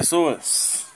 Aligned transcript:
pessoas! 0.00 0.86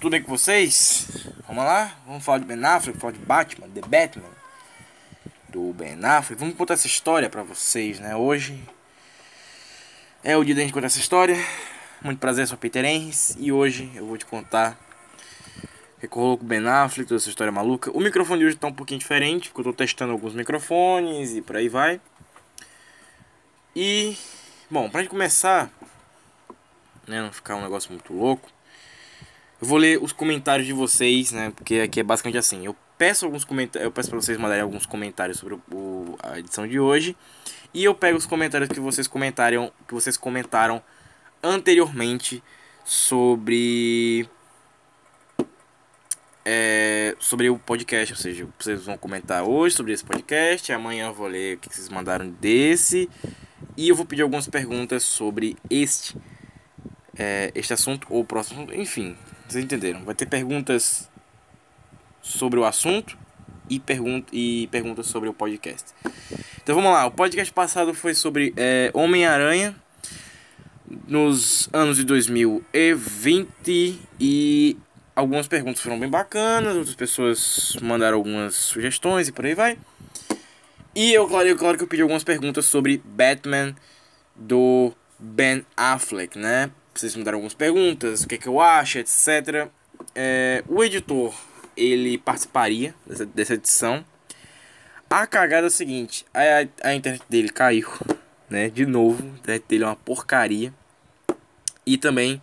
Tudo 0.00 0.12
bem 0.12 0.22
com 0.22 0.30
vocês? 0.30 1.08
Vamos 1.48 1.64
lá? 1.64 1.92
Vamos 2.06 2.24
falar 2.24 2.38
de 2.38 2.44
Ben 2.44 2.64
Affleck, 2.64 3.00
falar 3.00 3.14
de 3.14 3.18
Batman, 3.18 3.66
The 3.68 3.80
Batman 3.80 4.30
do 5.48 5.72
Ben 5.72 5.98
Affleck. 6.04 6.38
Vamos 6.38 6.54
contar 6.54 6.74
essa 6.74 6.86
história 6.86 7.28
pra 7.28 7.42
vocês, 7.42 7.98
né? 7.98 8.14
Hoje 8.14 8.62
é 10.22 10.36
o 10.36 10.44
dia 10.44 10.54
da 10.54 10.60
gente 10.60 10.72
contar 10.72 10.86
essa 10.86 11.00
história. 11.00 11.36
Muito 12.00 12.20
prazer, 12.20 12.46
sou 12.46 12.56
Peter 12.56 12.84
Henry 12.84 13.12
e 13.40 13.50
hoje 13.50 13.90
eu 13.96 14.06
vou 14.06 14.16
te 14.16 14.24
contar 14.24 14.78
o 15.96 16.08
que 16.08 16.16
rolou 16.16 16.38
com 16.38 16.44
o 16.44 16.46
Ben 16.46 16.64
Affleck, 16.64 17.08
toda 17.08 17.20
essa 17.20 17.28
história 17.28 17.50
maluca. 17.50 17.90
O 17.90 18.00
microfone 18.00 18.38
de 18.38 18.46
hoje 18.46 18.56
tá 18.56 18.68
um 18.68 18.72
pouquinho 18.72 19.00
diferente, 19.00 19.48
porque 19.48 19.68
eu 19.68 19.72
tô 19.72 19.78
testando 19.78 20.12
alguns 20.12 20.32
microfones 20.32 21.34
e 21.34 21.42
por 21.42 21.56
aí 21.56 21.68
vai. 21.68 22.00
E, 23.74 24.16
bom, 24.70 24.88
pra 24.88 25.00
gente 25.00 25.10
começar, 25.10 25.72
né, 27.06 27.22
não 27.22 27.32
ficar 27.32 27.56
um 27.56 27.62
negócio 27.62 27.90
muito 27.90 28.12
louco, 28.12 28.50
eu 29.60 29.66
vou 29.66 29.78
ler 29.78 30.02
os 30.02 30.12
comentários 30.12 30.66
de 30.66 30.72
vocês, 30.72 31.32
né, 31.32 31.52
porque 31.54 31.76
aqui 31.76 32.00
é 32.00 32.02
basicamente 32.02 32.38
assim, 32.38 32.64
eu 32.64 32.76
peço 32.98 33.24
alguns 33.24 33.44
comentários, 33.44 33.84
eu 33.84 33.92
peço 33.92 34.10
para 34.10 34.20
vocês 34.20 34.38
mandarem 34.38 34.62
alguns 34.62 34.86
comentários 34.86 35.38
sobre 35.38 35.58
o, 35.70 36.16
a 36.22 36.38
edição 36.38 36.66
de 36.66 36.78
hoje, 36.78 37.16
e 37.72 37.84
eu 37.84 37.94
pego 37.94 38.18
os 38.18 38.26
comentários 38.26 38.68
que 38.68 38.80
vocês 38.80 39.06
comentaram, 39.06 39.72
que 39.86 39.94
vocês 39.94 40.16
comentaram 40.16 40.82
anteriormente 41.42 42.42
sobre 42.84 44.28
é, 46.48 47.16
sobre 47.18 47.50
o 47.50 47.58
podcast, 47.58 48.14
ou 48.14 48.18
seja, 48.18 48.48
vocês 48.56 48.84
vão 48.84 48.96
comentar 48.96 49.42
hoje 49.42 49.74
sobre 49.74 49.92
esse 49.92 50.04
podcast, 50.04 50.72
amanhã 50.72 51.08
eu 51.08 51.12
vou 51.12 51.26
ler 51.26 51.56
o 51.56 51.58
que 51.58 51.68
vocês 51.68 51.88
mandaram 51.88 52.30
desse. 52.30 53.10
E 53.76 53.88
eu 53.88 53.96
vou 53.96 54.06
pedir 54.06 54.22
algumas 54.22 54.48
perguntas 54.48 55.02
sobre 55.02 55.56
este, 55.68 56.16
é, 57.18 57.50
este 57.54 57.72
assunto 57.72 58.06
ou 58.10 58.20
o 58.20 58.24
próximo. 58.24 58.66
Enfim, 58.72 59.16
vocês 59.48 59.64
entenderam. 59.64 60.04
Vai 60.04 60.14
ter 60.14 60.26
perguntas 60.26 61.08
sobre 62.22 62.58
o 62.58 62.64
assunto 62.64 63.16
e, 63.68 63.78
pergunta, 63.78 64.28
e 64.32 64.68
perguntas 64.68 65.06
sobre 65.06 65.28
o 65.28 65.34
podcast. 65.34 65.92
Então 66.62 66.74
vamos 66.74 66.90
lá. 66.90 67.06
O 67.06 67.10
podcast 67.10 67.52
passado 67.52 67.94
foi 67.94 68.14
sobre 68.14 68.52
é, 68.56 68.90
Homem-Aranha 68.92 69.74
nos 71.06 71.68
anos 71.72 71.96
de 71.96 72.04
2020 72.04 74.00
e 74.20 74.76
algumas 75.14 75.48
perguntas 75.48 75.80
foram 75.80 75.98
bem 75.98 76.08
bacanas, 76.08 76.76
outras 76.76 76.94
pessoas 76.94 77.76
mandaram 77.80 78.16
algumas 78.16 78.54
sugestões 78.54 79.28
e 79.28 79.32
por 79.32 79.46
aí 79.46 79.54
vai. 79.54 79.78
E 80.94 81.12
eu, 81.12 81.26
claro, 81.28 81.48
eu, 81.48 81.56
claro 81.56 81.76
que 81.76 81.84
eu 81.84 81.88
pedi 81.88 82.02
algumas 82.02 82.24
perguntas 82.24 82.66
sobre 82.66 83.02
Batman 83.04 83.74
do 84.34 84.92
Ben 85.18 85.64
Affleck, 85.76 86.38
né? 86.38 86.70
Vocês 87.00 87.14
me 87.14 87.22
deram 87.24 87.36
algumas 87.36 87.54
perguntas, 87.54 88.22
o 88.22 88.28
que, 88.28 88.36
é 88.36 88.38
que 88.38 88.48
eu 88.48 88.60
acho, 88.60 88.98
etc. 88.98 89.68
É, 90.14 90.64
o 90.68 90.82
editor, 90.82 91.34
ele 91.76 92.18
participaria 92.18 92.94
dessa, 93.06 93.26
dessa 93.26 93.54
edição. 93.54 94.04
A 95.08 95.26
cagada 95.26 95.66
é 95.66 95.68
a 95.68 95.70
seguinte, 95.70 96.24
a, 96.34 96.88
a 96.88 96.94
internet 96.94 97.22
dele 97.28 97.48
caiu, 97.48 97.88
né? 98.48 98.68
De 98.70 98.86
novo, 98.86 99.22
a 99.22 99.38
internet 99.38 99.64
dele 99.68 99.84
é 99.84 99.86
uma 99.86 99.96
porcaria. 99.96 100.72
E 101.84 101.96
também 101.96 102.42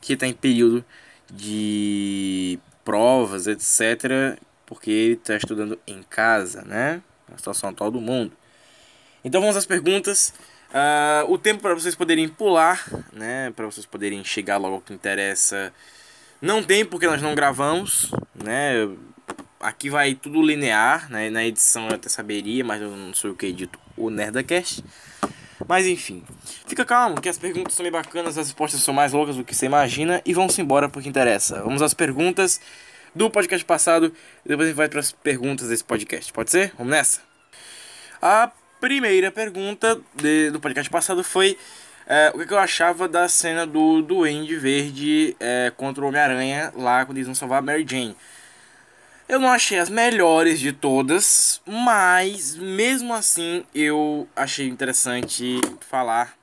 que 0.00 0.14
está 0.14 0.26
em 0.26 0.32
período 0.32 0.84
de 1.30 2.58
provas, 2.84 3.46
etc. 3.46 4.38
Porque 4.66 4.90
ele 4.90 5.14
está 5.14 5.36
estudando 5.36 5.78
em 5.86 6.02
casa, 6.02 6.62
né? 6.62 7.02
a 7.32 7.36
situação 7.36 7.70
atual 7.70 7.90
do 7.90 8.00
mundo. 8.00 8.32
Então 9.24 9.40
vamos 9.40 9.56
às 9.56 9.66
perguntas. 9.66 10.32
Uh, 10.70 11.32
o 11.32 11.36
tempo 11.36 11.60
para 11.60 11.74
vocês 11.74 11.96
poderem 11.96 12.28
pular, 12.28 12.86
né, 13.12 13.52
para 13.56 13.66
vocês 13.66 13.84
poderem 13.84 14.22
chegar 14.22 14.56
logo 14.56 14.76
ao 14.76 14.80
que 14.80 14.92
interessa, 14.94 15.72
não 16.40 16.62
tem 16.62 16.84
porque 16.84 17.06
nós 17.06 17.20
não 17.20 17.34
gravamos, 17.34 18.12
né? 18.34 18.88
Aqui 19.58 19.90
vai 19.90 20.14
tudo 20.14 20.40
linear, 20.40 21.10
né? 21.10 21.28
Na 21.28 21.44
edição 21.44 21.88
eu 21.88 21.96
até 21.96 22.08
saberia, 22.08 22.64
mas 22.64 22.80
eu 22.80 22.90
não 22.96 23.12
sou 23.12 23.32
o 23.32 23.34
que 23.34 23.46
edito 23.46 23.78
o 23.96 24.08
Nerdacast. 24.08 24.82
Mas 25.68 25.86
enfim, 25.86 26.22
fica 26.66 26.84
calmo 26.84 27.20
que 27.20 27.28
as 27.28 27.36
perguntas 27.36 27.74
são 27.74 27.84
bem 27.84 27.92
bacanas, 27.92 28.38
as 28.38 28.46
respostas 28.46 28.80
são 28.80 28.94
mais 28.94 29.12
loucas 29.12 29.36
do 29.36 29.44
que 29.44 29.54
você 29.54 29.66
imagina 29.66 30.22
e 30.24 30.32
vamos 30.32 30.58
embora 30.58 30.88
porque 30.88 31.08
interessa. 31.08 31.62
Vamos 31.62 31.82
às 31.82 31.92
perguntas 31.92 32.60
do 33.14 33.28
podcast 33.28 33.64
passado 33.66 34.14
depois 34.46 34.66
a 34.66 34.70
gente 34.70 34.76
vai 34.76 34.88
para 34.88 35.00
as 35.00 35.12
perguntas 35.12 35.68
desse 35.68 35.84
podcast. 35.84 36.32
Pode 36.32 36.50
ser? 36.50 36.72
Vamos 36.78 36.92
nessa? 36.92 37.20
A 38.22 38.50
primeira 38.80 39.30
pergunta 39.30 40.00
de, 40.14 40.50
do 40.50 40.58
podcast 40.58 40.90
passado 40.90 41.22
foi 41.22 41.58
é, 42.06 42.32
o 42.34 42.44
que, 42.44 42.52
eu 42.52 42.58
achava 42.58 43.06
da 43.08 43.28
cena 43.28 43.66
do 43.66 44.02
Duende 44.02 44.56
Verde 44.56 45.36
é, 45.38 45.72
contra 45.76 46.04
o 46.04 46.08
Homem-Aranha 46.08 46.72
lá 46.74 47.04
quando 47.04 47.18
eles 47.18 47.26
vão 47.26 47.34
salvar 47.34 47.58
a 47.58 47.62
Mary 47.62 47.86
Jane. 47.88 48.16
Eu 49.28 49.38
não 49.38 49.48
achei 49.48 49.78
as 49.78 49.88
melhores 49.88 50.58
de 50.58 50.72
todas, 50.72 51.62
mas 51.64 52.56
mesmo 52.56 53.14
assim 53.14 53.64
eu 53.74 54.28
achei 54.34 54.66
interessante 54.66 55.60
falar 55.80 56.34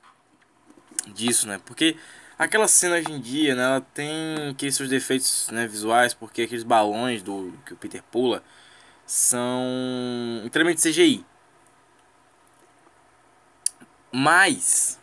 disso, 1.14 1.46
né? 1.46 1.60
Porque 1.66 1.96
Aquela 2.38 2.68
cena 2.68 2.94
hoje 2.94 3.10
em 3.10 3.20
dia, 3.20 3.56
né, 3.56 3.64
ela 3.64 3.80
tem 3.80 4.50
aqueles 4.50 4.76
seus 4.76 4.88
defeitos 4.88 5.48
né, 5.50 5.66
visuais, 5.66 6.14
porque 6.14 6.42
aqueles 6.42 6.62
balões 6.62 7.20
do 7.20 7.52
que 7.66 7.72
o 7.72 7.76
Peter 7.76 8.00
pula 8.12 8.44
são 9.04 10.40
inteiramente 10.44 10.80
CGI. 10.80 11.26
Mas 14.18 14.98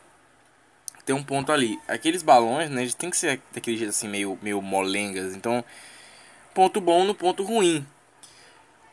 tem 1.05 1.15
um 1.15 1.23
ponto 1.23 1.51
ali. 1.51 1.79
Aqueles 1.87 2.21
balões, 2.21 2.69
né, 2.69 2.85
tem 2.97 3.09
que 3.09 3.15
ser 3.15 3.41
daquele 3.53 3.77
jeito 3.77 3.91
assim 3.91 4.09
meio 4.09 4.37
meio 4.41 4.61
molengas. 4.61 5.33
Então, 5.33 5.63
ponto 6.53 6.81
bom 6.81 7.05
no 7.05 7.15
ponto 7.15 7.43
ruim. 7.43 7.85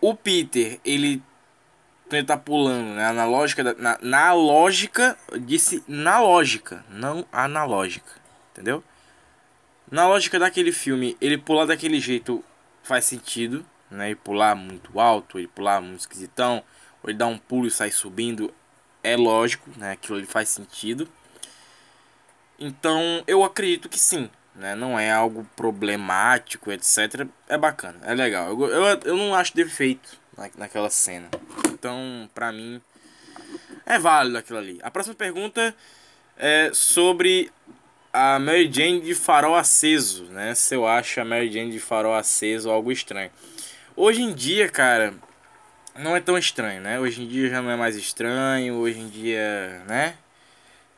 O 0.01 0.15
Peter, 0.15 0.79
ele 0.85 1.21
ele 2.11 2.25
tá 2.25 2.37
pulando, 2.37 2.95
né? 2.95 3.11
Na 3.11 3.25
lógica, 3.25 3.65
da, 3.65 3.75
na, 3.75 3.99
na 4.03 4.33
lógica, 4.33 5.19
disse 5.41 5.83
na 5.89 6.21
lógica, 6.21 6.85
não 6.91 7.27
analógica 7.33 8.13
entendeu? 8.53 8.85
Na 9.91 10.07
lógica 10.07 10.39
daquele 10.39 10.73
filme, 10.73 11.17
ele 11.21 11.37
pular 11.37 11.65
daquele 11.65 11.99
jeito 11.99 12.45
faz 12.83 13.07
sentido, 13.07 13.65
né? 13.91 14.09
Ele 14.09 14.15
pular 14.17 14.55
muito 14.55 15.01
alto, 15.01 15.39
ele 15.39 15.49
pular 15.49 15.81
muito 15.81 16.01
esquisitão, 16.01 16.63
ou 17.03 17.11
ele 17.11 17.19
dar 17.19 17.27
um 17.27 17.39
pulo 17.39 17.67
e 17.67 17.71
sair 17.71 17.91
subindo, 17.91 18.55
é 19.03 19.17
lógico, 19.17 19.71
né? 19.77 19.93
Aquilo 19.93 20.19
ali 20.19 20.27
faz 20.27 20.49
sentido. 20.49 21.09
Então, 22.59 23.25
eu 23.27 23.43
acredito 23.43 23.89
que 23.89 23.99
sim, 23.99 24.31
né? 24.55 24.75
Não 24.75 24.99
é 24.99 25.11
algo 25.11 25.47
problemático, 25.57 26.71
etc. 26.71 27.27
É 27.49 27.59
bacana, 27.59 27.99
é 28.05 28.15
legal. 28.15 28.49
Eu, 28.49 28.67
eu, 28.69 29.01
eu 29.05 29.17
não 29.17 29.35
acho 29.35 29.55
defeito 29.55 30.21
na, 30.37 30.49
naquela 30.57 30.91
cena. 30.91 31.29
Então, 31.73 32.31
pra 32.33 32.53
mim, 32.53 32.81
é 33.85 33.99
válido 33.99 34.39
aquilo 34.39 34.59
ali. 34.59 34.79
A 34.83 34.91
próxima 34.91 35.15
pergunta 35.15 35.75
é 36.37 36.71
sobre 36.73 37.51
a 38.13 38.39
Mary 38.39 38.71
Jane 38.73 39.01
de 39.01 39.15
farol 39.15 39.57
aceso, 39.57 40.25
né? 40.25 40.55
Se 40.55 40.75
eu 40.75 40.87
acho 40.87 41.21
a 41.21 41.25
Mary 41.25 41.51
Jane 41.51 41.73
de 41.73 41.81
farol 41.81 42.15
aceso 42.15 42.71
algo 42.71 42.93
estranho. 42.93 43.31
Hoje 43.97 44.23
em 44.23 44.33
dia, 44.33 44.69
cara, 44.69 45.15
não 45.99 46.17
é 46.17 46.21
tão 46.21 46.37
estranho, 46.39 46.81
né? 46.81 46.99
Hoje 46.99 47.23
em 47.23 47.29
dia 47.29 47.49
já 47.51 47.63
não 47.63 47.71
é 47.71 47.77
mais 47.77 47.97
estranho, 47.97 48.75
hoje 48.75 48.99
em 48.99 49.09
dia, 49.09 49.83
né? 49.87 50.17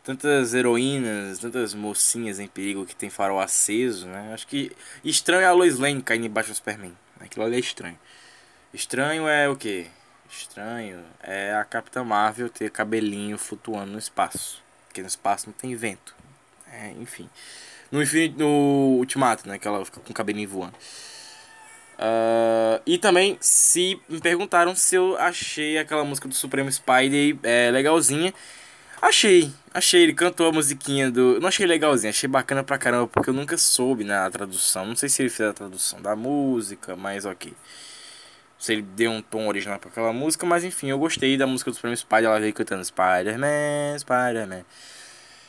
Tantas 0.03 0.55
heroínas, 0.55 1.39
tantas 1.39 1.75
mocinhas 1.75 2.39
em 2.39 2.47
perigo 2.47 2.85
que 2.85 2.95
tem 2.95 3.11
farol 3.11 3.41
aceso, 3.41 4.07
né? 4.07 4.33
Acho 4.35 4.47
que 4.47 4.73
estranho 5.05 5.43
é 5.43 5.47
a 5.47 5.53
Lois 5.53 5.79
Lane 5.79 6.03
caindo 6.03 6.27
embaixo 6.27 6.51
do 6.51 6.55
Superman. 6.55 6.97
Aquilo 7.21 7.45
ali 7.45 7.57
é 7.57 7.61
estranho. 7.61 7.99
Estranho 8.73 9.27
é 9.27 9.49
o 9.49 9.57
que? 9.57 9.87
Estranho 10.31 11.05
é 11.23 11.55
a 11.55 11.65
Capitã 11.65 12.05
Marvel 12.05 12.49
ter 12.49 12.71
cabelinho 12.71 13.39
flutuando 13.39 13.93
no 13.93 13.99
espaço. 13.99 14.63
Porque 14.87 15.01
no 15.01 15.09
espaço 15.09 15.47
não 15.47 15.53
tem 15.53 15.75
vento. 15.75 16.15
É, 16.71 16.91
enfim. 17.01 17.29
No, 17.91 18.03
Infinity, 18.03 18.39
no 18.39 18.97
Ultimato, 18.99 19.49
né? 19.49 19.59
Que 19.59 19.69
ela 19.69 19.85
fica 19.85 20.01
com 20.01 20.11
o 20.11 20.15
cabelinho 20.15 20.49
voando. 20.49 20.75
Uh, 21.99 22.83
e 22.85 22.99
também 22.99 23.37
se 23.41 24.01
me 24.09 24.21
perguntaram 24.21 24.75
se 24.75 24.97
eu 24.97 25.17
achei 25.17 25.79
aquela 25.79 26.05
música 26.05 26.29
do 26.29 26.35
Supremo 26.35 26.71
Spider 26.71 27.37
é, 27.43 27.71
legalzinha. 27.71 28.35
Achei, 29.01 29.53
achei. 29.73 30.03
Ele 30.03 30.15
cantou 30.15 30.49
a 30.49 30.53
musiquinha 30.53 31.11
do. 31.11 31.39
Não 31.41 31.49
achei 31.49 31.67
legalzinha, 31.67 32.11
achei 32.11 32.29
bacana 32.29 32.65
pra 32.65 32.79
caramba, 32.79 33.07
porque 33.07 33.31
eu 33.31 33.35
nunca 33.35 33.57
soube 33.57 34.03
na 34.05 34.29
tradução. 34.31 34.87
Não 34.87 34.97
sei 34.97 35.09
se 35.09 35.23
ele 35.23 35.29
fez 35.29 35.51
a 35.51 35.53
tradução 35.53 36.01
da 36.01 36.17
música, 36.17 36.97
mas 36.97 37.25
ok. 37.25 37.53
Se 38.59 38.73
ele 38.73 38.83
deu 38.83 39.11
um 39.11 39.21
tom 39.21 39.47
original 39.47 39.79
pra 39.79 39.91
aquela 39.91 40.13
música, 40.13 40.47
mas 40.47 40.65
enfim, 40.65 40.89
eu 40.89 40.99
gostei 40.99 41.37
da 41.37 41.47
música 41.47 41.71
do 41.71 41.75
Supremo 41.75 41.97
Spider. 41.97 42.25
Ela 42.25 42.41
veio 42.41 42.55
cantando 42.55 42.85
Spider-Man, 42.85 43.99
Spider-Man. 43.99 44.65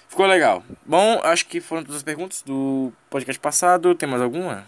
Ficou 0.10 0.26
legal. 0.26 0.64
Bom, 0.86 1.22
acho 1.24 1.46
que 1.48 1.62
foram 1.62 1.84
todas 1.84 1.98
as 1.98 2.04
perguntas 2.04 2.42
do 2.42 2.92
podcast 3.10 3.40
passado. 3.40 3.96
Tem 3.96 4.08
mais 4.08 4.22
alguma? 4.22 4.66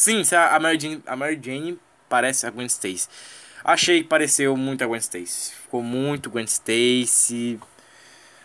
Sim, 0.00 0.22
a 0.34 0.58
Mary 0.58 0.80
Jane, 0.80 1.02
a 1.06 1.14
Mary 1.14 1.38
Jane 1.44 1.78
parece 2.08 2.46
a 2.46 2.50
Gwen 2.50 2.64
Stacy. 2.64 3.06
Achei 3.62 4.02
que 4.02 4.08
pareceu 4.08 4.56
muito 4.56 4.82
a 4.82 4.86
Gwen 4.86 4.98
Stacy. 4.98 5.52
Ficou 5.52 5.82
muito 5.82 6.30
Gwen 6.30 6.46
Stacy. 6.46 7.60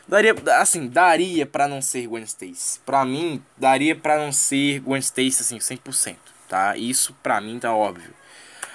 Daria, 0.06 0.36
assim, 0.60 0.90
daria 0.90 1.46
para 1.46 1.66
não 1.66 1.82
ser 1.82 2.08
Gwen 2.08 2.24
Stacy. 2.24 2.82
Pra 2.86 3.06
mim, 3.06 3.42
daria 3.56 3.96
para 3.96 4.18
não 4.18 4.34
ser 4.34 4.82
Gwen 4.82 5.00
Stacy, 5.00 5.44
assim, 5.44 5.58
100%, 5.58 6.18
tá? 6.50 6.76
Isso 6.76 7.16
pra 7.24 7.40
mim 7.40 7.58
tá 7.58 7.74
óbvio. 7.74 8.14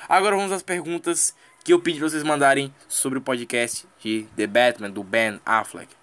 Agora 0.08 0.34
vamos 0.34 0.50
às 0.50 0.62
perguntas 0.62 1.34
que 1.62 1.74
eu 1.74 1.80
pedi 1.80 1.98
pra 1.98 2.08
vocês 2.08 2.22
mandarem 2.22 2.74
sobre 2.88 3.18
o 3.18 3.22
podcast 3.22 3.86
de 4.02 4.26
The 4.34 4.46
Batman, 4.46 4.88
do 4.88 5.04
Ben 5.04 5.38
Affleck. 5.44 5.99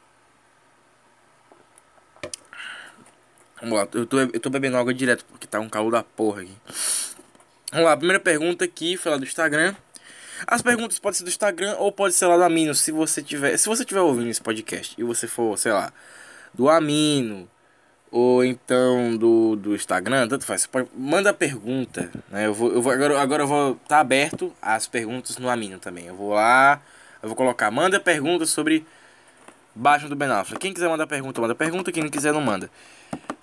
Vamos 3.61 3.77
lá, 3.77 3.87
eu 3.93 4.05
tô, 4.05 4.19
eu 4.19 4.39
tô 4.39 4.49
bebendo 4.49 4.77
água 4.77 4.93
direto 4.93 5.25
porque 5.25 5.47
tá 5.47 5.59
um 5.59 5.69
calor 5.69 5.91
da 5.91 6.03
porra 6.03 6.41
aqui. 6.41 6.55
Vamos 7.71 7.85
lá, 7.85 7.93
a 7.93 7.97
primeira 7.97 8.19
pergunta 8.19 8.65
aqui 8.65 8.95
foi 8.97 9.11
lá 9.11 9.17
do 9.17 9.25
Instagram. 9.25 9.75
As 10.45 10.61
perguntas 10.61 10.99
podem 10.99 11.17
ser 11.17 11.23
do 11.23 11.29
Instagram 11.29 11.75
ou 11.77 11.91
pode 11.91 12.13
ser 12.13 12.27
lá 12.27 12.37
do 12.37 12.43
Amino, 12.43 12.75
se 12.75 12.91
você 12.91 13.23
tiver, 13.23 13.57
se 13.57 13.67
você 13.67 13.83
tiver 13.83 14.01
ouvindo 14.01 14.29
esse 14.29 14.41
podcast 14.41 14.93
e 14.97 15.03
você 15.03 15.27
for, 15.27 15.57
sei 15.57 15.71
lá, 15.71 15.91
do 16.53 16.69
Amino 16.69 17.49
ou 18.11 18.43
então 18.43 19.17
do, 19.17 19.55
do 19.55 19.75
Instagram, 19.75 20.27
tanto 20.27 20.45
faz. 20.45 20.65
Pode, 20.67 20.89
manda 20.95 21.33
pergunta, 21.33 22.11
né? 22.29 22.45
Eu 22.45 22.53
vou, 22.53 22.71
eu 22.71 22.81
vou 22.81 22.91
agora, 22.91 23.19
agora 23.19 23.43
eu 23.43 23.47
vou 23.47 23.75
tá 23.87 23.99
aberto 23.99 24.53
as 24.61 24.87
perguntas 24.87 25.37
no 25.37 25.49
Amino 25.49 25.79
também. 25.79 26.05
Eu 26.05 26.15
vou 26.15 26.33
lá, 26.33 26.81
eu 27.21 27.29
vou 27.29 27.35
colocar 27.35 27.71
manda 27.71 27.99
perguntas 27.99 28.49
sobre 28.49 28.85
Batman 29.75 30.09
do 30.09 30.15
Ben. 30.15 30.29
Quem 30.59 30.73
quiser 30.73 30.89
mandar 30.89 31.07
pergunta, 31.07 31.41
manda 31.41 31.55
pergunta, 31.55 31.91
quem 31.91 32.03
não 32.03 32.09
quiser 32.09 32.31
não 32.31 32.41
manda. 32.41 32.69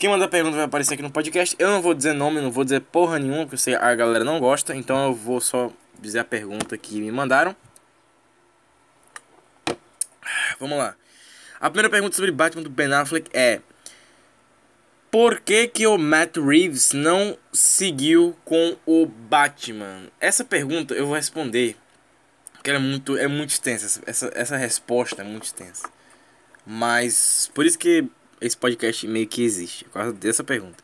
Quem 0.05 0.11
manda 0.11 0.29
pergunta 0.29 0.55
vai 0.55 0.67
aparecer 0.67 0.93
aqui 0.93 1.03
no 1.03 1.11
podcast. 1.11 1.57
Eu 1.59 1.71
não 1.71 1.81
vou 1.81 1.95
dizer 1.95 2.13
nome, 2.13 2.39
não 2.39 2.53
vou 2.53 2.63
dizer 2.63 2.81
porra 2.81 3.19
nenhuma, 3.19 3.45
porque 3.45 3.55
eu 3.55 3.59
sei 3.59 3.75
a 3.75 3.95
galera 3.95 4.23
não 4.23 4.39
gosta, 4.39 4.77
então 4.77 5.07
eu 5.07 5.15
vou 5.15 5.41
só 5.41 5.73
dizer 5.99 6.19
a 6.19 6.25
pergunta 6.25 6.77
que 6.77 7.01
me 7.01 7.11
mandaram. 7.11 7.57
Vamos 10.61 10.77
lá. 10.77 10.95
A 11.59 11.71
primeira 11.71 11.89
pergunta 11.89 12.15
sobre 12.15 12.31
Batman 12.31 12.63
do 12.63 12.69
Ben 12.69 12.93
Affleck 12.93 13.31
é: 13.33 13.63
Por 15.11 15.41
que 15.41 15.69
que 15.69 15.87
o 15.87 15.97
Matt 15.97 16.37
Reeves 16.37 16.93
não 16.93 17.39
seguiu 17.51 18.37
com 18.45 18.77
o 18.85 19.07
Batman? 19.07 20.11
Essa 20.21 20.45
pergunta 20.45 20.93
eu 20.93 21.07
vou 21.07 21.17
responder, 21.17 21.79
porque 22.53 22.69
ela 22.69 22.79
é 22.79 22.83
muito 22.83 23.17
é 23.17 23.27
muito 23.27 23.53
extensa. 23.53 24.03
Essa 24.05 24.31
essa 24.35 24.59
resposta 24.59 25.23
é 25.23 25.25
muito 25.25 25.45
extensa. 25.45 25.89
Mas 26.67 27.51
por 27.55 27.65
isso 27.65 27.79
que 27.79 28.07
esse 28.47 28.57
podcast 28.57 29.07
meio 29.07 29.27
que 29.27 29.43
existe, 29.43 29.85
por 29.85 29.95
causa 29.95 30.13
dessa 30.13 30.45
pergunta. 30.45 30.83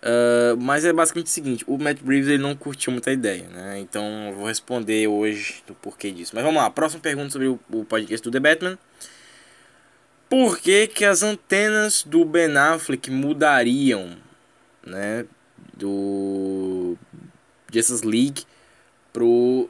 Uh, 0.00 0.56
mas 0.58 0.86
é 0.86 0.92
basicamente 0.92 1.26
o 1.26 1.30
seguinte, 1.30 1.64
o 1.66 1.76
Matt 1.76 2.00
Reeves 2.02 2.28
ele 2.28 2.42
não 2.42 2.56
curtiu 2.56 2.90
muita 2.90 3.12
ideia, 3.12 3.46
né? 3.48 3.78
Então 3.80 4.28
eu 4.28 4.34
vou 4.34 4.46
responder 4.46 5.06
hoje 5.06 5.62
do 5.66 5.74
porquê 5.74 6.10
disso. 6.10 6.32
Mas 6.34 6.42
vamos 6.42 6.60
lá, 6.60 6.70
próxima 6.70 7.02
pergunta 7.02 7.30
sobre 7.30 7.48
o, 7.48 7.60
o 7.70 7.84
podcast 7.84 8.24
do 8.24 8.30
The 8.30 8.40
Batman. 8.40 8.78
Por 10.28 10.58
que, 10.58 10.86
que 10.86 11.04
as 11.04 11.22
antenas 11.22 12.02
do 12.02 12.24
Ben 12.24 12.56
Affleck 12.56 13.10
mudariam, 13.10 14.16
né? 14.86 15.26
Do 15.76 16.96
Justice 17.70 18.06
League 18.06 18.44
pro 19.12 19.68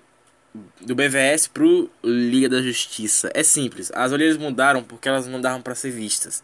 do 0.81 0.95
BVS 0.95 1.47
pro 1.49 1.91
Liga 2.03 2.49
da 2.49 2.61
Justiça. 2.61 3.31
É 3.35 3.43
simples, 3.43 3.91
as 3.95 4.13
orelhas 4.13 4.37
mudaram 4.37 4.83
porque 4.83 5.09
elas 5.09 5.27
não 5.27 5.41
davam 5.41 5.63
para 5.63 5.75
ser 5.75 5.91
vistas. 5.91 6.43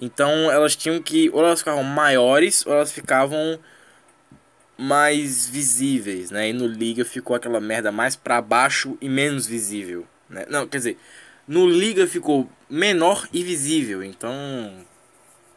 Então 0.00 0.50
elas 0.50 0.74
tinham 0.74 1.00
que. 1.00 1.30
Ou 1.30 1.44
elas 1.44 1.60
ficavam 1.60 1.84
maiores, 1.84 2.66
ou 2.66 2.72
elas 2.72 2.92
ficavam 2.92 3.58
mais 4.76 5.48
visíveis, 5.48 6.30
né? 6.30 6.48
E 6.48 6.52
no 6.52 6.66
Liga 6.66 7.04
ficou 7.04 7.36
aquela 7.36 7.60
merda 7.60 7.92
mais 7.92 8.16
para 8.16 8.40
baixo 8.40 8.98
e 9.00 9.08
menos 9.08 9.46
visível, 9.46 10.06
né? 10.28 10.44
Não, 10.48 10.66
quer 10.66 10.78
dizer, 10.78 10.98
no 11.46 11.68
Liga 11.68 12.06
ficou 12.06 12.50
menor 12.68 13.28
e 13.32 13.44
visível, 13.44 14.02
então 14.02 14.34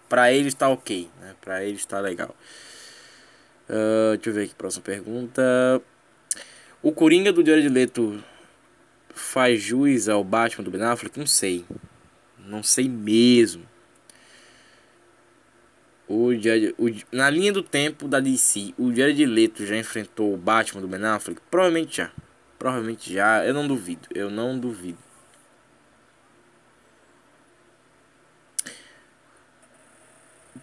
para 0.07 0.31
ele 0.31 0.49
está 0.49 0.69
ok, 0.69 1.09
né? 1.19 1.33
Para 1.41 1.63
ele 1.63 1.77
está 1.77 1.99
legal. 1.99 2.35
Uh, 3.67 4.15
deixa 4.15 4.29
eu 4.29 4.33
ver 4.33 4.43
aqui, 4.43 4.55
próxima 4.55 4.83
pergunta. 4.83 5.81
O 6.87 6.93
Coringa 6.93 7.33
do 7.33 7.43
Diário 7.43 7.63
de 7.63 7.67
Leto 7.67 8.23
faz 9.09 9.61
jus 9.61 10.07
ao 10.07 10.23
Batman 10.23 10.63
do 10.63 10.71
Ben 10.71 10.83
Affleck? 10.83 11.19
Não 11.19 11.27
sei. 11.27 11.65
Não 12.39 12.63
sei 12.63 12.87
mesmo. 12.87 13.67
O 16.07 16.33
Jared, 16.33 16.73
o, 16.77 16.85
na 17.11 17.29
linha 17.29 17.51
do 17.51 17.61
tempo 17.61 18.07
da 18.07 18.21
DC, 18.21 18.73
o 18.77 18.95
Jared 18.95 19.25
Leto 19.25 19.65
já 19.65 19.75
enfrentou 19.75 20.33
o 20.33 20.37
Batman 20.37 20.79
do 20.79 20.87
Ben 20.87 21.03
Affleck? 21.03 21.41
Provavelmente 21.51 21.97
já. 21.97 22.11
Provavelmente 22.57 23.13
já. 23.13 23.45
Eu 23.45 23.53
não 23.53 23.67
duvido. 23.67 24.07
Eu 24.15 24.29
não 24.29 24.57
duvido. 24.57 24.97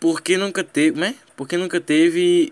Porque 0.01 0.39
nunca 0.39 0.65
teve. 0.65 0.93
Como 0.93 1.05
é? 1.05 1.15
Porque 1.37 1.59
nunca 1.59 1.79
teve. 1.83 2.51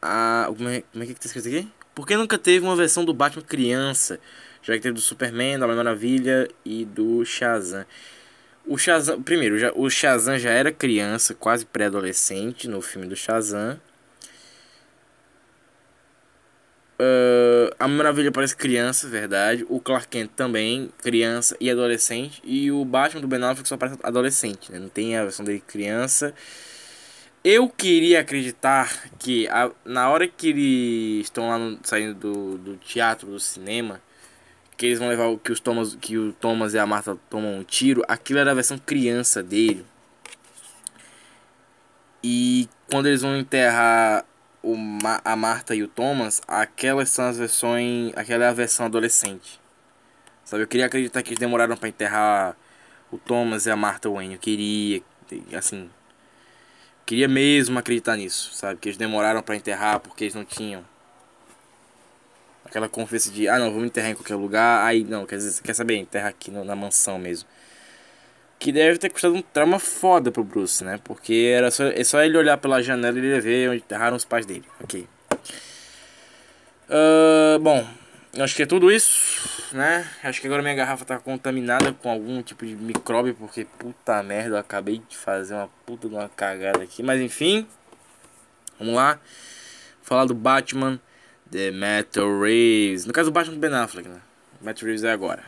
A. 0.00 0.44
Como 0.56 0.68
é, 0.68 0.84
como 0.92 1.02
é 1.02 1.06
que 1.08 1.14
tá 1.14 1.26
escrito 1.26 1.48
aqui? 1.48 1.79
Porque 2.00 2.16
nunca 2.16 2.38
teve 2.38 2.64
uma 2.64 2.74
versão 2.74 3.04
do 3.04 3.12
Batman 3.12 3.42
criança. 3.42 4.18
Já 4.62 4.74
que 4.74 4.80
teve 4.80 4.94
do 4.94 5.00
Superman, 5.00 5.58
da 5.58 5.66
Maravilha 5.66 6.48
e 6.64 6.84
do 6.84 7.24
Shazam. 7.24 7.84
O 8.66 8.78
Shazam, 8.78 9.22
primeiro, 9.22 9.58
já, 9.58 9.70
o 9.74 9.88
Shazam 9.90 10.38
já 10.38 10.50
era 10.50 10.72
criança, 10.72 11.34
quase 11.34 11.66
pré-adolescente 11.66 12.68
no 12.68 12.80
filme 12.80 13.06
do 13.06 13.14
Shazam. 13.14 13.78
Uh, 16.98 17.74
a 17.78 17.88
Maravilha 17.88 18.32
parece 18.32 18.56
criança, 18.56 19.06
verdade. 19.06 19.66
O 19.68 19.78
Clark 19.78 20.08
Kent 20.08 20.30
também, 20.34 20.90
criança 21.02 21.56
e 21.60 21.70
adolescente. 21.70 22.40
E 22.44 22.70
o 22.70 22.84
Batman 22.84 23.20
do 23.20 23.28
Ben 23.28 23.42
Affleck 23.42 23.68
só 23.68 23.76
parece 23.76 23.98
adolescente, 24.02 24.72
né? 24.72 24.78
Não 24.78 24.88
tem 24.88 25.16
a 25.16 25.22
versão 25.22 25.44
dele 25.44 25.62
criança. 25.66 26.34
Eu 27.42 27.70
queria 27.70 28.20
acreditar 28.20 29.08
que 29.18 29.48
a, 29.48 29.70
na 29.82 30.10
hora 30.10 30.28
que 30.28 30.48
eles 30.50 31.24
estão 31.24 31.48
lá 31.48 31.58
no, 31.58 31.78
saindo 31.82 32.14
do, 32.14 32.58
do 32.58 32.76
teatro, 32.76 33.28
do 33.28 33.40
cinema, 33.40 33.98
que 34.76 34.84
eles 34.84 34.98
vão 34.98 35.08
levar 35.08 35.26
o 35.28 35.38
que 35.38 35.50
os 35.50 35.58
Thomas, 35.58 35.94
que 35.94 36.18
o 36.18 36.34
Thomas 36.34 36.74
e 36.74 36.78
a 36.78 36.84
Marta 36.86 37.16
tomam 37.30 37.58
um 37.58 37.64
tiro, 37.64 38.04
aquilo 38.06 38.40
era 38.40 38.50
a 38.50 38.54
versão 38.54 38.78
criança 38.78 39.42
dele. 39.42 39.86
E 42.22 42.68
quando 42.90 43.06
eles 43.06 43.22
vão 43.22 43.34
enterrar 43.34 44.26
o, 44.62 44.76
a 45.24 45.34
Marta 45.34 45.74
e 45.74 45.82
o 45.82 45.88
Thomas, 45.88 46.42
aquelas 46.46 47.08
são 47.08 47.26
as 47.26 47.38
versões, 47.38 48.12
aquela 48.16 48.44
é 48.44 48.48
a 48.48 48.52
versão 48.52 48.84
adolescente. 48.84 49.58
Sabe, 50.44 50.64
eu 50.64 50.68
queria 50.68 50.86
acreditar 50.86 51.22
que 51.22 51.30
eles 51.30 51.38
demoraram 51.38 51.76
para 51.76 51.88
enterrar 51.88 52.54
o 53.10 53.16
Thomas 53.16 53.64
e 53.64 53.70
a 53.70 53.76
Marta 53.76 54.10
Wayne. 54.10 54.34
Eu 54.34 54.40
queria, 54.40 55.02
assim, 55.56 55.88
queria 57.10 57.26
mesmo 57.26 57.76
acreditar 57.76 58.16
nisso, 58.16 58.54
sabe, 58.54 58.78
que 58.78 58.88
eles 58.88 58.96
demoraram 58.96 59.42
para 59.42 59.56
enterrar 59.56 59.98
porque 59.98 60.22
eles 60.22 60.34
não 60.36 60.44
tinham 60.44 60.84
aquela 62.64 62.88
confiança 62.88 63.32
de, 63.32 63.48
ah 63.48 63.58
não, 63.58 63.68
vamos 63.72 63.86
enterrar 63.86 64.12
em 64.12 64.14
qualquer 64.14 64.36
lugar, 64.36 64.86
aí 64.86 65.02
não, 65.02 65.26
quer 65.26 65.34
dizer, 65.34 65.60
quer 65.60 65.74
saber, 65.74 65.96
enterra 65.96 66.28
aqui 66.28 66.52
no, 66.52 66.64
na 66.64 66.76
mansão 66.76 67.18
mesmo. 67.18 67.48
Que 68.60 68.70
deve 68.70 68.96
ter 68.96 69.10
custado 69.10 69.34
um 69.34 69.42
trauma 69.42 69.80
foda 69.80 70.30
pro 70.30 70.44
Bruce, 70.44 70.84
né? 70.84 71.00
Porque 71.02 71.50
era 71.52 71.72
só, 71.72 71.86
é 71.86 72.04
só 72.04 72.22
ele 72.22 72.38
olhar 72.38 72.58
pela 72.58 72.80
janela 72.80 73.18
e 73.18 73.20
ele 73.20 73.40
ver 73.40 73.70
onde 73.70 73.78
enterraram 73.78 74.16
os 74.16 74.24
pais 74.24 74.46
dele. 74.46 74.64
Ok. 74.80 75.08
Uh, 76.88 77.58
bom, 77.58 77.88
acho 78.38 78.54
que 78.54 78.62
é 78.62 78.66
tudo 78.66 78.90
isso, 78.90 79.74
né? 79.74 80.08
Acho 80.22 80.40
que 80.40 80.46
agora 80.46 80.62
minha 80.62 80.74
garrafa 80.74 81.04
tá 81.04 81.18
contaminada 81.18 81.92
com 81.92 82.10
algum 82.10 82.42
tipo 82.42 82.64
de 82.64 82.76
micróbio, 82.76 83.34
porque 83.34 83.64
puta 83.64 84.22
merda, 84.22 84.56
eu 84.56 84.60
acabei 84.60 85.02
de 85.08 85.16
fazer 85.16 85.54
uma 85.54 85.68
puta 85.84 86.08
de 86.08 86.14
uma 86.14 86.28
cagada 86.28 86.82
aqui. 86.82 87.02
Mas 87.02 87.20
enfim, 87.20 87.66
vamos 88.78 88.94
lá. 88.94 89.18
Falar 90.02 90.24
do 90.24 90.34
Batman 90.34 91.00
The 91.50 91.70
Matt 91.72 92.16
Reeves. 92.16 93.06
No 93.06 93.12
caso, 93.12 93.30
o 93.30 93.32
Batman 93.32 93.54
do 93.54 93.60
Ben 93.60 93.74
Affleck, 93.74 94.08
né? 94.08 94.20
Matt 94.60 94.82
Reeves 94.82 95.04
é 95.04 95.10
agora. 95.10 95.44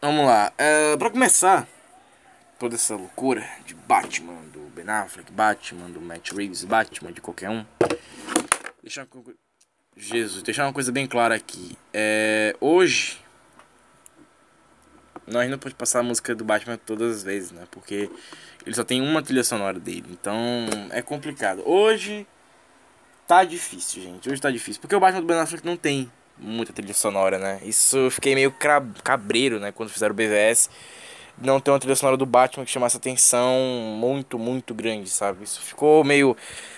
Vamos 0.00 0.26
lá. 0.26 0.52
Uh, 0.52 0.98
pra 0.98 1.10
começar, 1.10 1.66
toda 2.58 2.74
essa 2.76 2.94
loucura 2.94 3.44
de 3.66 3.74
Batman 3.74 4.40
do 4.52 4.57
Ben 4.78 4.88
Affleck, 4.88 5.32
Batman 5.32 5.90
do 5.90 6.00
Matt 6.00 6.30
Reeves, 6.30 6.62
Batman 6.62 7.12
de 7.12 7.20
qualquer 7.20 7.50
um. 7.50 7.64
Deixar 8.80 9.06
uma... 9.12 9.34
Jesus, 9.96 10.42
deixar 10.44 10.64
uma 10.66 10.72
coisa 10.72 10.92
bem 10.92 11.06
clara 11.06 11.34
aqui. 11.34 11.76
É, 11.92 12.54
hoje, 12.60 13.20
nós 15.26 15.50
não 15.50 15.58
pode 15.58 15.74
passar 15.74 15.98
a 15.98 16.02
música 16.04 16.32
do 16.32 16.44
Batman 16.44 16.78
todas 16.78 17.16
as 17.16 17.22
vezes, 17.24 17.50
né? 17.50 17.66
Porque 17.72 18.08
ele 18.64 18.74
só 18.74 18.84
tem 18.84 19.02
uma 19.02 19.20
trilha 19.20 19.42
sonora 19.42 19.80
dele. 19.80 20.06
Então 20.10 20.38
é 20.90 21.02
complicado. 21.02 21.62
Hoje 21.68 22.24
tá 23.26 23.42
difícil, 23.42 24.00
gente. 24.00 24.30
Hoje 24.30 24.40
tá 24.40 24.50
difícil. 24.50 24.80
Porque 24.80 24.94
o 24.94 25.00
Batman 25.00 25.22
do 25.22 25.26
Ben 25.26 25.38
Affleck 25.38 25.66
não 25.66 25.76
tem 25.76 26.08
muita 26.38 26.72
trilha 26.72 26.94
sonora, 26.94 27.36
né? 27.36 27.60
Isso 27.64 27.96
eu 27.96 28.10
fiquei 28.12 28.36
meio 28.36 28.54
cabreiro, 29.02 29.58
né? 29.58 29.72
Quando 29.72 29.90
fizeram 29.90 30.12
o 30.12 30.16
BVS. 30.16 30.70
Não 31.40 31.60
ter 31.60 31.70
uma 31.70 31.78
trilha 31.78 31.94
sonora 31.94 32.16
do 32.16 32.26
Batman 32.26 32.64
que 32.64 32.70
chamasse 32.70 32.96
atenção 32.96 33.54
muito, 33.98 34.38
muito 34.38 34.74
grande, 34.74 35.08
sabe? 35.08 35.44
Isso 35.44 35.60
ficou 35.60 36.02
meio. 36.02 36.36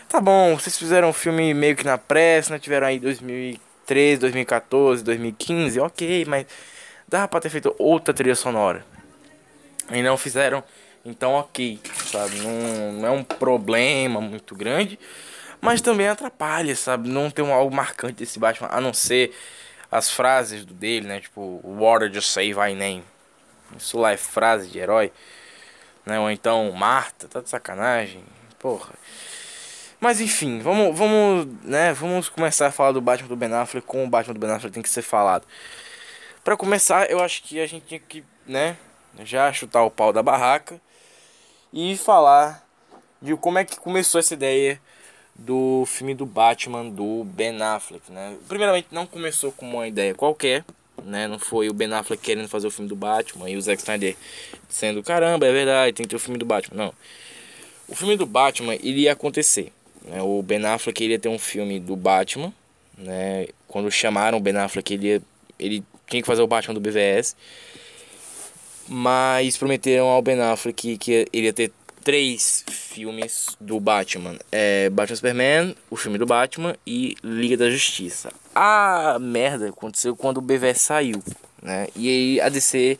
Tá 0.09 0.21
bom, 0.21 0.55
vocês 0.57 0.77
fizeram 0.77 1.09
um 1.09 1.13
filme 1.13 1.55
meio 1.55 1.77
que 1.77 1.85
na 1.85 1.97
pressa, 1.97 2.53
né? 2.53 2.59
Tiveram 2.59 2.87
aí 2.87 2.99
2000 2.99 3.59
2013, 3.91 4.21
2014, 4.21 5.05
2015, 5.05 5.81
ok, 5.81 6.25
mas 6.27 6.47
dá 7.09 7.27
pra 7.27 7.41
ter 7.41 7.51
feito 7.51 7.75
outra 7.79 8.15
trilha 8.15 8.35
sonora. 8.35 8.85
E 9.91 10.01
não 10.03 10.17
fizeram, 10.17 10.63
então 11.05 11.33
ok, 11.33 11.81
sabe? 12.07 12.37
Não, 12.39 12.93
não 12.93 13.09
é 13.09 13.11
um 13.11 13.25
problema 13.25 14.21
muito 14.21 14.55
grande, 14.55 14.99
mas 15.61 15.81
também 15.81 16.07
atrapalha, 16.07 16.77
sabe? 16.77 17.09
Não 17.09 17.31
tem 17.31 17.45
um, 17.45 17.53
algo 17.53 17.75
marcante 17.75 18.15
desse 18.15 18.39
Batman, 18.39 18.69
a 18.71 18.81
não 18.81 18.95
ser 18.95 19.35
as 19.91 20.09
frases 20.11 20.65
do 20.65 20.73
dele, 20.73 21.09
né? 21.09 21.21
Tipo, 21.21 21.61
Water 21.65 22.13
just 22.13 22.31
say 22.31 22.55
my 22.55 22.75
name. 22.75 23.03
Isso 23.77 23.99
lá 23.99 24.13
é 24.13 24.17
frase 24.17 24.69
de 24.69 24.79
herói. 24.79 25.13
Né? 26.05 26.19
Ou 26.19 26.31
então, 26.31 26.71
Marta, 26.73 27.29
tá 27.29 27.41
de 27.41 27.49
sacanagem. 27.49 28.25
Porra. 28.59 28.91
Mas 30.01 30.21
enfim, 30.21 30.61
vamos, 30.61 30.97
vamos, 30.97 31.47
né, 31.63 31.93
vamos 31.93 32.29
começar 32.31 32.69
a 32.69 32.73
falar 32.73 32.93
do 32.93 33.03
Batman 33.03 33.29
do 33.29 33.37
Ben 33.37 33.53
Affleck 33.53 33.87
com 33.87 34.03
o 34.03 34.09
Batman 34.09 34.33
do 34.33 34.41
Ben 34.41 34.51
Affleck 34.51 34.73
tem 34.73 34.83
que 34.83 34.89
ser 34.89 35.03
falado. 35.03 35.47
Para 36.43 36.57
começar, 36.57 37.11
eu 37.11 37.21
acho 37.21 37.43
que 37.43 37.61
a 37.61 37.67
gente 37.67 37.85
tinha 37.85 38.01
que, 38.01 38.25
né, 38.47 38.79
já 39.23 39.53
chutar 39.53 39.83
o 39.83 39.91
pau 39.91 40.11
da 40.11 40.23
barraca 40.23 40.81
e 41.71 41.99
falar 41.99 42.67
de 43.21 43.37
como 43.37 43.59
é 43.59 43.65
que 43.65 43.79
começou 43.79 44.19
essa 44.19 44.33
ideia 44.33 44.81
do 45.35 45.85
filme 45.87 46.15
do 46.15 46.25
Batman 46.25 46.89
do 46.89 47.25
Ben 47.25 47.61
Affleck, 47.63 48.11
né? 48.11 48.37
Primeiramente, 48.49 48.89
não 48.91 49.07
começou 49.07 49.53
com 49.53 49.69
uma 49.69 49.87
ideia 49.87 50.15
qualquer, 50.15 50.65
né? 51.05 51.27
Não 51.27 51.39
foi 51.39 51.69
o 51.69 51.75
Ben 51.75 51.93
Affleck 51.93 52.23
querendo 52.23 52.49
fazer 52.49 52.67
o 52.67 52.71
filme 52.71 52.89
do 52.89 52.97
Batman 52.97 53.49
e 53.49 53.57
o 53.57 53.61
Zack 53.61 53.81
Snyder 53.81 54.17
sendo 54.69 55.03
caramba, 55.03 55.47
é 55.47 55.53
verdade, 55.53 55.93
tem 55.93 56.05
que 56.05 56.11
ter 56.11 56.17
o 56.17 56.21
filme 56.21 56.39
do 56.39 56.45
Batman. 56.45 56.85
Não. 56.85 56.95
O 57.89 57.95
filme 57.95 58.17
do 58.17 58.27
Batman 58.27 58.75
iria 58.77 59.13
acontecer. 59.13 59.73
Né? 60.05 60.23
O 60.23 60.43
Ben 60.43 60.65
Affleck 60.65 61.03
iria 61.03 61.19
ter 61.19 61.29
um 61.29 61.39
filme 61.39 61.81
do 61.81 61.97
Batman, 61.97 62.53
né? 62.97 63.49
Quando 63.67 63.91
chamaram 63.91 64.39
o 64.39 64.41
Ben 64.41 64.57
Affleck, 64.57 64.95
ele, 64.95 65.07
ia, 65.07 65.23
ele 65.59 65.85
tinha 66.09 66.23
que 66.23 66.27
fazer 66.27 66.43
o 66.43 66.47
Batman 66.47 66.75
do 66.75 66.81
BVS. 66.81 67.37
Mas 68.89 69.57
prometeram 69.57 70.07
ao 70.07 70.23
Ben 70.23 70.41
Affleck 70.41 70.99
que, 70.99 71.29
ele 71.33 71.47
ia 71.47 71.53
ter 71.53 71.73
três 72.03 72.65
filmes 72.69 73.57
do 73.61 73.79
Batman. 73.79 74.39
É 74.51 74.91
Batman 74.91 75.17
Superman, 75.17 75.77
o 75.91 75.97
filme 75.97 76.19
do 76.19 76.27
Batman 76.27 76.77
e 76.87 77.17
Liga 77.23 77.57
da 77.57 77.71
Justiça. 77.71 78.33
A 78.55 79.19
merda 79.21 79.69
aconteceu 79.69 80.17
quando 80.17 80.39
o 80.39 80.41
BVS 80.41 80.81
saiu, 80.81 81.23
né? 81.63 81.87
E 81.95 82.09
aí 82.09 82.41
a 82.41 82.49
DC 82.49 82.99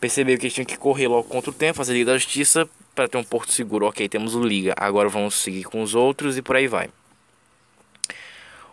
percebeu 0.00 0.36
que 0.36 0.44
eles 0.44 0.54
tinham 0.54 0.66
que 0.66 0.76
correr 0.76 1.08
logo 1.08 1.28
contra 1.28 1.50
o 1.50 1.54
tempo, 1.54 1.76
fazer 1.76 1.92
Liga 1.92 2.12
da 2.12 2.18
Justiça 2.18 2.68
para 2.94 3.08
ter 3.08 3.18
um 3.18 3.24
porto 3.24 3.52
seguro. 3.52 3.86
Ok, 3.86 4.08
temos 4.08 4.34
o 4.34 4.42
Liga, 4.42 4.74
agora 4.76 5.08
vamos 5.08 5.34
seguir 5.34 5.64
com 5.64 5.82
os 5.82 5.94
outros 5.94 6.36
e 6.36 6.42
por 6.42 6.56
aí 6.56 6.66
vai. 6.66 6.90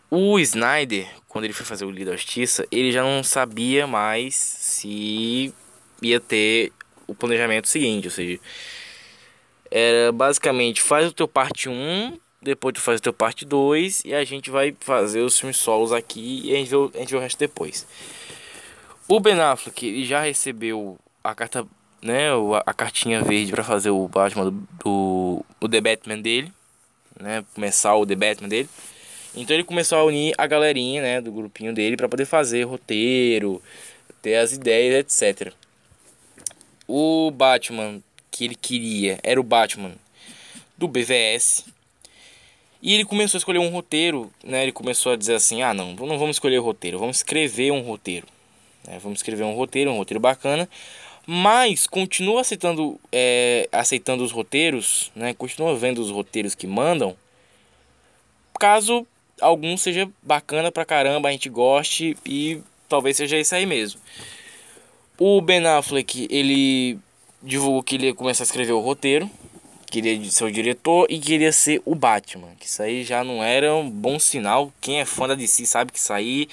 O 0.10 0.40
Snyder, 0.40 1.08
quando 1.28 1.46
ele 1.46 1.54
foi 1.54 1.66
fazer 1.66 1.86
o 1.86 1.92
Liga 1.92 2.12
da 2.12 2.18
Justiça, 2.18 2.66
ele 2.72 2.92
já 2.92 3.04
não 3.04 3.24
sabia 3.24 3.86
mais 3.86 4.36
se 4.36 5.54
ia 6.02 6.20
ter 6.20 6.72
o 7.08 7.14
planejamento 7.14 7.68
seguinte, 7.68 8.08
ou 8.08 8.12
seja, 8.12 8.40
era 9.70 10.12
basicamente 10.12 10.82
faz 10.82 11.08
o 11.08 11.14
teu 11.14 11.28
parte 11.28 11.70
1, 11.70 12.18
depois 12.46 12.74
tu 12.74 12.82
faz 12.82 13.00
o 13.00 13.04
teu 13.04 13.12
parte 13.12 13.44
2 13.44 14.04
e 14.06 14.14
a 14.14 14.24
gente 14.24 14.50
vai 14.52 14.76
fazer 14.80 15.22
os 15.22 15.38
filmes 15.38 15.58
solos 15.58 15.92
aqui 15.92 16.42
e 16.46 16.54
a 16.54 16.58
gente 16.58 16.70
vê, 16.70 16.78
a 16.78 17.00
gente 17.00 17.10
vê 17.10 17.18
o 17.18 17.20
resto 17.20 17.40
depois. 17.40 17.86
O 19.08 19.20
Ben 19.20 19.40
Affleck 19.40 19.86
ele 19.86 20.06
já 20.06 20.22
recebeu 20.22 20.98
a 21.24 21.34
carta, 21.34 21.66
né, 22.02 22.30
a, 22.66 22.74
cartinha 22.74 23.22
verde 23.22 23.52
para 23.52 23.64
fazer 23.64 23.90
o 23.90 24.08
Batman 24.08 24.46
do, 24.46 24.68
do 24.84 25.46
o 25.60 25.68
The 25.68 25.82
Batman 25.82 26.20
dele, 26.20 26.52
né, 27.20 27.44
começar 27.56 27.96
o 27.96 28.06
The 28.06 28.16
Batman 28.16 28.48
dele. 28.48 28.70
Então 29.36 29.56
ele 29.56 29.64
começou 29.64 29.98
a 29.98 30.04
unir 30.06 30.34
a 30.38 30.46
galerinha, 30.46 31.02
né, 31.02 31.22
do 31.22 31.32
grupinho 31.32 31.74
dele 31.74 31.98
para 31.98 32.08
poder 32.08 32.26
fazer 32.26 32.64
roteiro, 32.64 33.62
ter 34.22 34.36
as 34.36 34.54
ideias, 34.54 35.00
etc. 35.00 35.52
O 36.88 37.32
Batman 37.32 38.02
que 38.30 38.46
ele 38.46 38.56
queria 38.56 39.20
era 39.24 39.40
o 39.40 39.44
Batman 39.44 39.94
do 40.78 40.88
BVS. 40.88 41.66
E 42.86 42.94
ele 42.94 43.04
começou 43.04 43.40
a 43.40 43.40
escolher 43.40 43.58
um 43.58 43.70
roteiro, 43.70 44.32
né? 44.44 44.62
Ele 44.62 44.72
começou 44.72 45.14
a 45.14 45.16
dizer 45.16 45.34
assim: 45.34 45.64
ah, 45.64 45.74
não, 45.74 45.94
não 45.94 46.20
vamos 46.20 46.36
escolher 46.36 46.60
roteiro, 46.60 47.00
vamos 47.00 47.18
escrever 47.18 47.72
um 47.72 47.82
roteiro. 47.82 48.28
Né? 48.88 49.00
Vamos 49.02 49.18
escrever 49.18 49.44
um 49.44 49.56
roteiro, 49.56 49.90
um 49.90 49.98
roteiro 49.98 50.20
bacana. 50.20 50.70
Mas 51.26 51.88
continua 51.88 52.42
aceitando, 52.42 53.00
é, 53.12 53.68
aceitando 53.72 54.24
os 54.24 54.32
roteiros, 54.32 55.12
né? 55.16 55.34
Continua 55.34 55.76
vendo 55.76 55.98
os 55.98 56.12
roteiros 56.12 56.54
que 56.54 56.68
mandam. 56.68 57.18
Caso 58.60 59.08
algum 59.42 59.76
seja 59.78 60.08
bacana 60.22 60.72
pra 60.72 60.86
caramba, 60.86 61.30
a 61.30 61.32
gente 61.32 61.50
goste 61.50 62.16
e 62.24 62.62
talvez 62.88 63.18
seja 63.18 63.40
isso 63.40 63.56
aí 63.56 63.66
mesmo. 63.66 64.00
O 65.18 65.42
Ben 65.42 65.66
Affleck, 65.66 66.28
ele 66.30 67.00
divulgou 67.42 67.82
que 67.82 67.96
ele 67.96 68.06
ia 68.06 68.14
começar 68.14 68.44
a 68.44 68.46
escrever 68.46 68.74
o 68.74 68.80
roteiro, 68.80 69.28
queria 69.90 70.32
ser 70.32 70.44
o 70.46 70.52
diretor 70.52 71.08
e 71.10 71.20
queria 71.20 71.52
ser 71.52 71.82
o 71.86 71.96
Batman. 71.96 72.54
Que 72.60 72.66
isso 72.66 72.82
aí 72.82 73.04
já 73.04 73.24
não 73.24 73.44
era 73.44 73.74
um 73.74 73.90
bom 73.90 74.20
sinal. 74.20 74.72
Quem 74.82 75.00
é 75.00 75.06
fã 75.06 75.28
da 75.28 75.36
DC 75.36 75.66
sabe 75.66 75.92
que 75.92 76.00
isso 76.00 76.14
aí 76.14 76.48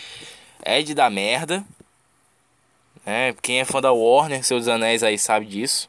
é 0.62 0.82
de 0.82 0.94
dar 0.94 1.10
merda. 1.10 1.64
É, 3.04 3.34
quem 3.42 3.60
é 3.60 3.64
fã 3.64 3.80
da 3.80 3.92
Warner, 3.92 4.44
Seus 4.44 4.68
Anéis 4.68 5.02
aí 5.02 5.18
sabe 5.18 5.46
disso. 5.46 5.88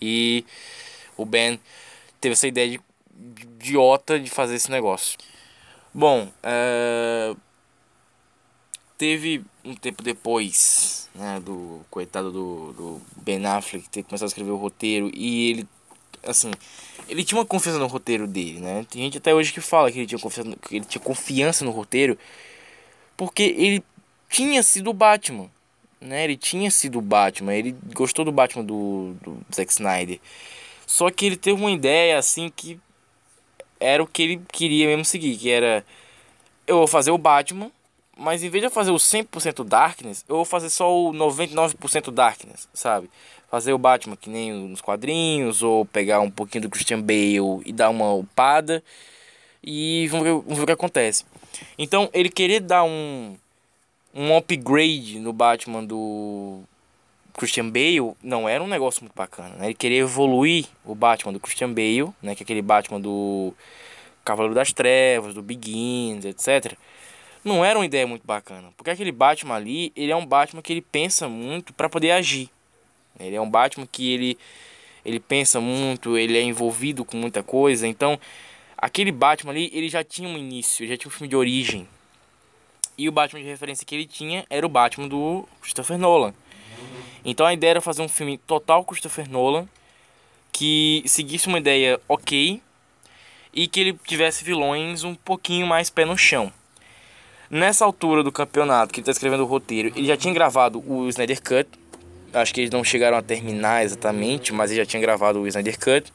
E 0.00 0.44
o 1.16 1.24
Ben 1.24 1.58
teve 2.20 2.34
essa 2.34 2.46
ideia 2.46 2.70
de, 2.70 2.80
de 3.14 3.42
idiota 3.42 4.18
de 4.18 4.30
fazer 4.30 4.56
esse 4.56 4.70
negócio. 4.70 5.18
Bom, 5.92 6.30
é, 6.42 7.34
teve 8.96 9.42
um 9.64 9.74
tempo 9.74 10.02
depois, 10.02 11.08
né, 11.14 11.40
do 11.40 11.80
coitado 11.90 12.30
do, 12.30 12.72
do 12.72 13.02
Ben 13.16 13.44
Affleck 13.46 13.88
ter 13.88 14.02
começado 14.02 14.26
a 14.26 14.28
escrever 14.28 14.50
o 14.50 14.56
roteiro 14.56 15.10
e 15.14 15.50
ele, 15.50 15.68
assim, 16.24 16.50
ele 17.08 17.24
tinha 17.24 17.38
uma 17.38 17.46
confiança 17.46 17.78
no 17.78 17.86
roteiro 17.86 18.26
dele, 18.26 18.60
né? 18.60 18.86
Tem 18.90 19.02
gente 19.02 19.18
até 19.18 19.34
hoje 19.34 19.52
que 19.52 19.60
fala 19.60 19.90
que 19.90 19.98
ele 19.98 20.06
tinha 20.06 20.18
confiança, 20.18 20.56
que 20.56 20.76
ele 20.76 20.84
tinha 20.84 21.02
confiança 21.02 21.64
no 21.64 21.70
roteiro 21.70 22.18
porque 23.16 23.42
ele 23.42 23.84
tinha 24.28 24.62
sido 24.62 24.90
o 24.90 24.94
Batman, 24.94 25.50
né? 26.00 26.24
Ele 26.24 26.36
tinha 26.36 26.70
sido 26.70 26.98
o 26.98 27.02
Batman, 27.02 27.54
ele 27.54 27.76
gostou 27.94 28.24
do 28.24 28.32
Batman 28.32 28.64
do, 28.64 29.14
do 29.22 29.38
Zack 29.54 29.72
Snyder. 29.72 30.20
Só 30.86 31.10
que 31.10 31.26
ele 31.26 31.36
teve 31.36 31.60
uma 31.60 31.70
ideia 31.70 32.18
assim 32.18 32.50
que 32.54 32.78
era 33.78 34.02
o 34.02 34.06
que 34.06 34.22
ele 34.22 34.42
queria 34.52 34.86
mesmo 34.86 35.04
seguir, 35.04 35.36
que 35.36 35.50
era 35.50 35.84
eu 36.66 36.78
vou 36.78 36.86
fazer 36.86 37.10
o 37.10 37.18
Batman 37.18 37.70
mas 38.20 38.42
em 38.42 38.50
vez 38.50 38.60
de 38.60 38.66
eu 38.66 38.70
fazer 38.70 38.90
o 38.90 38.96
100% 38.96 39.64
Darkness, 39.64 40.26
eu 40.28 40.36
vou 40.36 40.44
fazer 40.44 40.68
só 40.68 40.94
o 40.94 41.10
99% 41.10 42.10
Darkness, 42.10 42.68
sabe? 42.74 43.10
Fazer 43.50 43.72
o 43.72 43.78
Batman 43.78 44.16
que 44.16 44.30
nem 44.30 44.52
nos 44.52 44.80
quadrinhos, 44.80 45.62
ou 45.62 45.84
pegar 45.84 46.20
um 46.20 46.30
pouquinho 46.30 46.62
do 46.62 46.70
Christian 46.70 47.00
Bale 47.00 47.62
e 47.64 47.72
dar 47.72 47.90
uma 47.90 48.12
upada. 48.14 48.82
E 49.62 50.06
vamos 50.08 50.24
ver, 50.24 50.32
vamos 50.32 50.56
ver 50.56 50.62
o 50.62 50.66
que 50.66 50.72
acontece. 50.72 51.24
Então, 51.76 52.08
ele 52.12 52.28
querer 52.28 52.60
dar 52.60 52.84
um, 52.84 53.36
um 54.14 54.36
upgrade 54.36 55.18
no 55.18 55.32
Batman 55.32 55.84
do 55.84 56.60
Christian 57.36 57.68
Bale 57.68 58.14
não 58.22 58.48
era 58.48 58.62
um 58.62 58.68
negócio 58.68 59.02
muito 59.02 59.14
bacana, 59.14 59.56
né? 59.56 59.66
Ele 59.66 59.74
queria 59.74 59.98
evoluir 59.98 60.66
o 60.84 60.94
Batman 60.94 61.32
do 61.32 61.40
Christian 61.40 61.72
Bale, 61.72 62.12
né? 62.22 62.34
Que 62.34 62.42
é 62.42 62.44
aquele 62.44 62.62
Batman 62.62 63.00
do 63.00 63.52
Cavaleiro 64.24 64.54
das 64.54 64.72
Trevas, 64.72 65.34
do 65.34 65.42
Begins, 65.42 66.24
etc 66.24 66.76
não 67.44 67.64
era 67.64 67.78
uma 67.78 67.84
ideia 67.84 68.06
muito 68.06 68.26
bacana. 68.26 68.72
Porque 68.76 68.90
aquele 68.90 69.12
Batman 69.12 69.54
ali, 69.54 69.92
ele 69.96 70.12
é 70.12 70.16
um 70.16 70.26
Batman 70.26 70.62
que 70.62 70.72
ele 70.72 70.82
pensa 70.82 71.28
muito 71.28 71.72
para 71.72 71.88
poder 71.88 72.12
agir. 72.12 72.50
Ele 73.18 73.36
é 73.36 73.40
um 73.40 73.50
Batman 73.50 73.86
que 73.90 74.12
ele, 74.12 74.38
ele 75.04 75.20
pensa 75.20 75.60
muito, 75.60 76.16
ele 76.16 76.36
é 76.36 76.42
envolvido 76.42 77.04
com 77.04 77.16
muita 77.16 77.42
coisa. 77.42 77.86
Então, 77.86 78.18
aquele 78.76 79.12
Batman 79.12 79.52
ali, 79.52 79.70
ele 79.72 79.88
já 79.88 80.02
tinha 80.02 80.28
um 80.28 80.38
início, 80.38 80.86
já 80.86 80.96
tinha 80.96 81.08
um 81.08 81.12
filme 81.12 81.28
de 81.28 81.36
origem. 81.36 81.88
E 82.96 83.08
o 83.08 83.12
Batman 83.12 83.40
de 83.40 83.46
referência 83.46 83.86
que 83.86 83.94
ele 83.94 84.06
tinha 84.06 84.44
era 84.50 84.64
o 84.64 84.68
Batman 84.68 85.08
do 85.08 85.48
Christopher 85.60 85.98
Nolan. 85.98 86.34
Então 87.24 87.46
a 87.46 87.52
ideia 87.52 87.72
era 87.72 87.80
fazer 87.80 88.02
um 88.02 88.08
filme 88.08 88.38
total 88.38 88.84
Christopher 88.84 89.28
Nolan 89.28 89.68
que 90.52 91.02
seguisse 91.06 91.48
uma 91.48 91.58
ideia 91.58 92.00
ok 92.08 92.60
e 93.52 93.66
que 93.66 93.80
ele 93.80 93.98
tivesse 94.04 94.44
vilões 94.44 95.04
um 95.04 95.14
pouquinho 95.14 95.66
mais 95.66 95.90
pé 95.90 96.04
no 96.04 96.16
chão. 96.16 96.52
Nessa 97.48 97.84
altura 97.84 98.22
do 98.22 98.30
campeonato, 98.30 98.92
que 98.92 99.00
ele 99.00 99.02
está 99.02 99.12
escrevendo 99.12 99.42
o 99.42 99.46
roteiro, 99.46 99.92
ele 99.96 100.06
já 100.06 100.16
tinha 100.16 100.32
gravado 100.32 100.82
o 100.86 101.08
Snyder 101.08 101.42
Cut. 101.42 101.68
Acho 102.32 102.54
que 102.54 102.60
eles 102.60 102.70
não 102.70 102.84
chegaram 102.84 103.16
a 103.16 103.22
terminar 103.22 103.84
exatamente, 103.84 104.52
mas 104.52 104.70
ele 104.70 104.80
já 104.80 104.86
tinha 104.86 105.00
gravado 105.00 105.40
o 105.40 105.48
Snyder 105.48 105.78
Cut. 105.78 106.12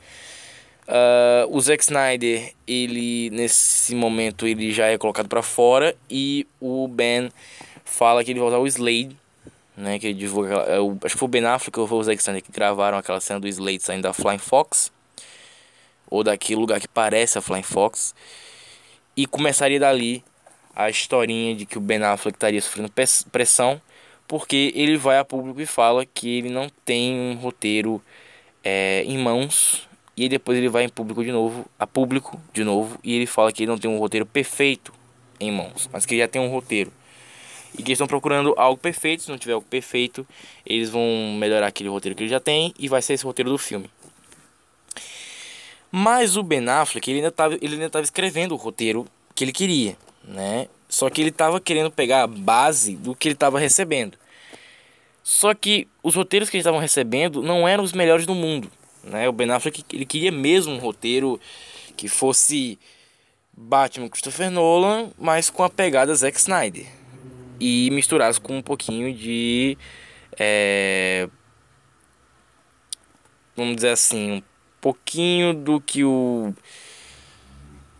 Uh, 0.88 1.50
o 1.50 1.60
Zack 1.60 1.84
Snyder, 1.84 2.53
ele 2.67 3.31
nesse 3.31 3.95
momento 3.95 4.45
ele 4.45 4.72
já 4.72 4.86
é 4.86 4.98
colocado 4.98 5.27
para 5.27 5.41
fora 5.41 5.95
e 6.10 6.45
o 6.62 6.88
Ben 6.88 7.31
fala 7.84 8.24
que 8.24 8.31
ele 8.31 8.39
vai 8.39 8.50
usar 8.50 8.60
o 8.60 8.67
Slade, 8.67 9.17
né, 9.75 9.98
que 9.98 10.07
ele 10.07 10.13
divulga, 10.13 10.53
é 10.53 10.77
acho 11.03 11.15
que 11.15 11.19
foi 11.19 11.27
o 11.27 11.29
Ben 11.29 11.43
Affleck 11.43 11.79
ou 11.79 11.88
foi 11.88 11.98
o 11.98 12.03
Zack 12.03 12.22
Snyder 12.22 12.43
que 12.43 12.51
gravaram 12.51 13.00
aquela 13.00 13.19
cena 13.19 13.39
do 13.39 13.48
Slade 13.48 13.81
saindo 13.81 14.03
da 14.03 14.13
Flying 14.13 14.38
Fox 14.38 14.91
ou 16.07 16.24
daquele 16.24 16.60
lugar 16.60 16.79
que 16.79 16.88
parece 16.88 17.38
a 17.39 17.41
Flying 17.41 17.63
Fox 17.63 18.13
e 19.17 19.25
começaria 19.25 19.79
dali 19.79 20.24
a 20.75 20.89
historinha 20.89 21.55
de 21.55 21.65
que 21.65 21.77
o 21.77 21.81
Ben 21.81 22.03
Affleck 22.03 22.36
estaria 22.36 22.62
sofrendo 22.62 22.91
pressão, 23.31 23.81
porque 24.27 24.72
ele 24.75 24.98
vai 24.98 25.17
a 25.17 25.25
público 25.25 25.62
e 25.62 25.65
fala 25.65 26.05
que 26.05 26.38
ele 26.38 26.50
não 26.50 26.70
tem 26.84 27.13
um 27.13 27.36
roteiro 27.36 28.01
é, 28.63 29.03
em 29.05 29.17
mãos 29.17 29.88
e 30.17 30.29
depois 30.29 30.58
ele 30.58 30.70
vai 30.70 30.84
em 30.84 30.89
público 30.89 31.24
de 31.24 31.32
novo, 31.32 31.65
a 31.77 31.86
público 31.86 32.41
de 32.53 32.63
novo, 32.63 32.98
e 33.03 33.13
ele 33.13 33.25
fala 33.25 33.51
que 33.51 33.63
ele 33.63 33.72
não 33.72 33.77
tem 33.77 33.89
um 33.89 33.98
roteiro 33.98 34.25
perfeito 34.25 34.94
em 35.39 35.51
mãos, 35.51 35.89
mas 35.91 36.05
que 36.05 36.13
ele 36.13 36.22
já 36.22 36.27
tem 36.27 36.41
um 36.41 36.50
roteiro. 36.50 36.91
E 37.77 37.84
que 37.84 37.91
estão 37.91 38.08
procurando 38.08 38.53
algo 38.58 38.79
perfeito, 38.79 39.24
se 39.24 39.29
não 39.29 39.38
tiver 39.38 39.53
algo 39.53 39.67
perfeito, 39.70 40.25
eles 40.65 40.89
vão 40.89 41.36
melhorar 41.38 41.67
aquele 41.67 41.89
roteiro 41.89 42.15
que 42.15 42.24
ele 42.24 42.29
já 42.29 42.39
tem 42.39 42.74
e 42.79 42.88
vai 42.88 43.01
ser 43.01 43.13
esse 43.13 43.25
roteiro 43.25 43.50
do 43.50 43.58
filme. 43.58 43.89
Mas 45.91 46.38
o 46.38 46.44
Ben 46.44 46.67
Affleck, 46.70 47.10
ele 47.10 47.20
ainda 47.20 47.29
estava 47.29 47.55
ele 47.55 48.03
escrevendo 48.03 48.53
o 48.53 48.58
roteiro 48.58 49.05
que 49.34 49.44
ele 49.44 49.51
queria, 49.51 49.98
né? 50.24 50.67
Só 50.88 51.10
que 51.10 51.22
ele 51.22 51.30
estava 51.30 51.60
querendo 51.60 51.92
pegar 51.92 52.24
a 52.24 52.27
base 52.27 52.96
do 52.96 53.15
que 53.15 53.27
ele 53.27 53.36
estava 53.36 53.60
recebendo. 53.60 54.18
Só 55.24 55.54
que 55.54 55.88
os 56.04 56.15
roteiros 56.15 56.50
que 56.50 56.58
eles 56.58 56.63
estavam 56.63 56.80
recebendo 56.80 57.42
não 57.42 57.68
eram 57.68 57.84
os 57.84 57.94
melhores 57.94 58.25
do 58.25 58.36
mundo. 58.36 58.72
Né? 59.04 59.27
O 59.27 59.32
Ben 59.32 59.50
Affleck 59.51 59.84
ele 59.92 60.06
queria 60.06 60.32
mesmo 60.32 60.74
um 60.74 60.77
roteiro 60.77 61.39
que 61.98 62.08
fosse 62.08 62.77
Batman 63.51 64.10
Christopher 64.10 64.51
Nolan, 64.51 65.12
mas 65.18 65.50
com 65.50 65.63
a 65.63 65.70
pegada 65.70 66.13
Zack 66.13 66.38
Snyder. 66.38 66.86
E 67.60 67.89
misturasse 67.92 68.39
com 68.39 68.58
um 68.58 68.62
pouquinho 68.62 69.13
de. 69.13 69.77
É, 70.38 71.30
vamos 73.56 73.77
dizer 73.77 73.92
assim, 73.92 74.34
um 74.34 74.44
pouquinho 74.82 75.54
do 75.54 75.80
que 75.80 76.04
o, 76.04 76.54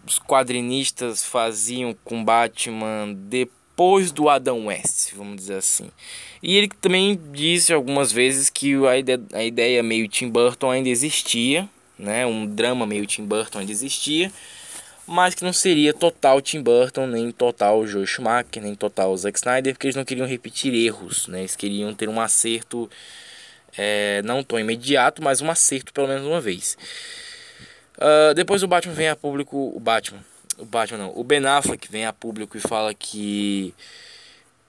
os 0.06 0.20
quadrinistas 0.20 1.24
faziam 1.24 1.96
com 2.04 2.24
Batman 2.24 3.14
depois 3.14 4.12
do 4.12 4.30
Adam 4.30 4.68
West, 4.68 5.14
vamos 5.16 5.38
dizer 5.38 5.56
assim. 5.56 5.90
E 6.42 6.56
ele 6.56 6.70
também 6.80 7.20
disse 7.32 7.74
algumas 7.74 8.12
vezes 8.12 8.50
que 8.50 8.76
a 8.86 8.98
ideia, 8.98 9.22
a 9.34 9.44
ideia 9.44 9.84
meio 9.84 10.08
Tim 10.08 10.30
Burton 10.30 10.72
ainda 10.72 10.90
existia, 10.90 11.68
né? 11.98 12.26
Um 12.26 12.46
drama 12.46 12.86
meio 12.86 13.06
Tim 13.06 13.26
Burton 13.26 13.60
ainda 13.60 13.72
existia, 13.72 14.32
mas 15.08 15.34
que 15.36 15.44
não 15.44 15.54
seria 15.54 15.94
total 15.94 16.42
Tim 16.42 16.62
Burton, 16.62 17.08
nem 17.08 17.32
total 17.32 17.86
Joe 17.88 18.06
Schumacher, 18.06 18.62
nem 18.62 18.76
total 18.76 19.16
Zack 19.18 19.38
Snyder, 19.38 19.74
porque 19.74 19.88
eles 19.88 19.96
não 19.96 20.06
queriam 20.06 20.28
repetir 20.28 20.74
erros, 20.74 21.28
né? 21.28 21.40
Eles 21.40 21.56
queriam 21.56 21.94
ter 21.94 22.10
um 22.10 22.22
acerto, 22.22 22.90
é, 23.78 24.22
não 24.24 24.44
tão 24.44 24.60
imediato, 24.60 25.24
mas 25.24 25.42
um 25.42 25.50
acerto 25.50 25.92
pelo 25.94 26.08
menos 26.08 26.26
uma 26.26 26.42
vez. 26.42 26.78
Uh, 27.98 28.34
depois 28.34 28.62
o 28.64 28.68
Batman 28.68 28.94
vem 28.94 29.10
a 29.10 29.16
público, 29.16 29.72
o 29.74 29.80
Batman, 29.80 30.24
o 30.58 30.66
Batman 30.66 30.98
não, 30.98 31.14
o 31.16 31.24
Ben 31.24 31.46
Affleck 31.46 31.90
vem 31.90 32.06
a 32.06 32.12
público 32.12 32.58
e 32.58 32.60
fala 32.60 32.94
que 32.94 33.74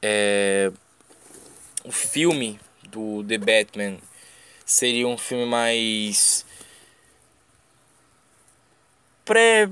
é, 0.00 0.71
o 1.85 1.90
filme 1.90 2.61
do 2.85 3.25
The 3.25 3.38
Batman 3.38 3.97
seria 4.64 5.09
um 5.09 5.18
filme 5.18 5.47
mais 5.47 6.45
pré 9.25 9.68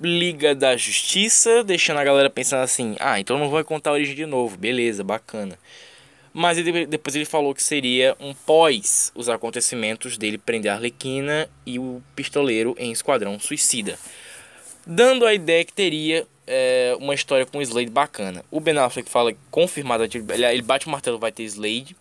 Liga 0.00 0.54
da 0.54 0.76
Justiça, 0.76 1.64
deixando 1.64 1.98
a 1.98 2.04
galera 2.04 2.30
pensando 2.30 2.62
assim: 2.62 2.96
"Ah, 3.00 3.18
então 3.18 3.38
não 3.38 3.50
vai 3.50 3.64
contar 3.64 3.90
a 3.90 3.94
origem 3.94 4.14
de 4.14 4.26
novo". 4.26 4.56
Beleza, 4.56 5.02
bacana. 5.02 5.58
Mas 6.32 6.58
ele, 6.58 6.86
depois 6.86 7.16
ele 7.16 7.24
falou 7.24 7.54
que 7.54 7.62
seria 7.62 8.16
um 8.20 8.34
pós 8.34 9.10
os 9.14 9.28
acontecimentos 9.28 10.16
dele 10.16 10.38
prender 10.38 10.70
a 10.70 10.74
Arlequina 10.74 11.48
e 11.64 11.78
o 11.78 12.02
pistoleiro 12.14 12.74
em 12.78 12.92
Esquadrão 12.92 13.38
Suicida 13.38 13.98
dando 14.88 15.26
a 15.26 15.34
ideia 15.34 15.62
que 15.66 15.72
teria 15.72 16.26
é, 16.46 16.96
uma 16.98 17.14
história 17.14 17.44
com 17.44 17.60
Slade 17.60 17.90
bacana. 17.90 18.42
O 18.50 18.58
Ben 18.58 18.78
Affleck 18.78 19.10
fala 19.10 19.34
confirmado, 19.50 20.02
ele 20.02 20.62
bate 20.62 20.86
o 20.86 20.90
martelo, 20.90 21.18
vai 21.18 21.30
ter 21.30 21.42
Slade. 21.42 21.94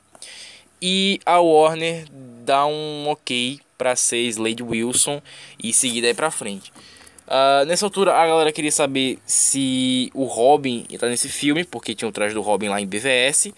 E 0.82 1.19
a 1.25 1.39
Warner 1.39 2.06
dá 2.45 2.65
um 2.65 3.10
ok 3.10 3.60
para 3.78 3.95
ser 3.95 4.19
Slade 4.28 4.63
Wilson 4.63 5.21
e 5.62 5.73
seguir 5.73 6.01
daí 6.01 6.13
pra 6.13 6.32
frente. 6.32 6.71
Uh, 7.28 7.65
nessa 7.65 7.86
altura 7.86 8.13
a 8.13 8.25
galera 8.25 8.54
queria 8.54 8.71
saber 8.71 9.19
se 9.25 10.10
o 10.13 10.23
Robin 10.23 10.86
está 10.89 11.10
nesse 11.10 11.28
filme, 11.28 11.65
porque 11.65 11.93
tinha 11.93 12.08
o 12.08 12.12
traje 12.12 12.34
do 12.34 12.41
Robin 12.41 12.69
lá 12.69 12.80
em 12.80 12.88
BVS. 12.88 13.51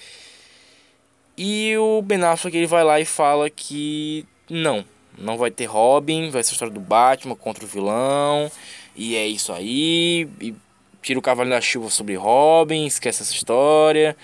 E 1.41 1.77
o 1.77 2.01
Ben 2.01 2.21
Affleck 2.21 2.57
ele 2.57 2.67
vai 2.67 2.83
lá 2.83 2.99
e 2.99 3.05
fala 3.05 3.49
que 3.49 4.25
não, 4.49 4.83
não 5.17 5.37
vai 5.37 5.49
ter 5.49 5.67
Robin, 5.67 6.29
vai 6.29 6.43
ser 6.43 6.49
a 6.49 6.51
história 6.51 6.73
do 6.73 6.81
Batman 6.81 7.33
contra 7.33 7.63
o 7.63 7.67
vilão. 7.67 8.51
E 8.93 9.15
é 9.15 9.25
isso 9.25 9.53
aí. 9.53 10.27
E 10.41 10.53
tira 11.01 11.17
o 11.17 11.21
cavalo 11.21 11.49
da 11.49 11.61
chuva 11.61 11.89
sobre 11.89 12.15
Robin, 12.15 12.85
esquece 12.85 13.23
essa 13.23 13.31
história. 13.31 14.17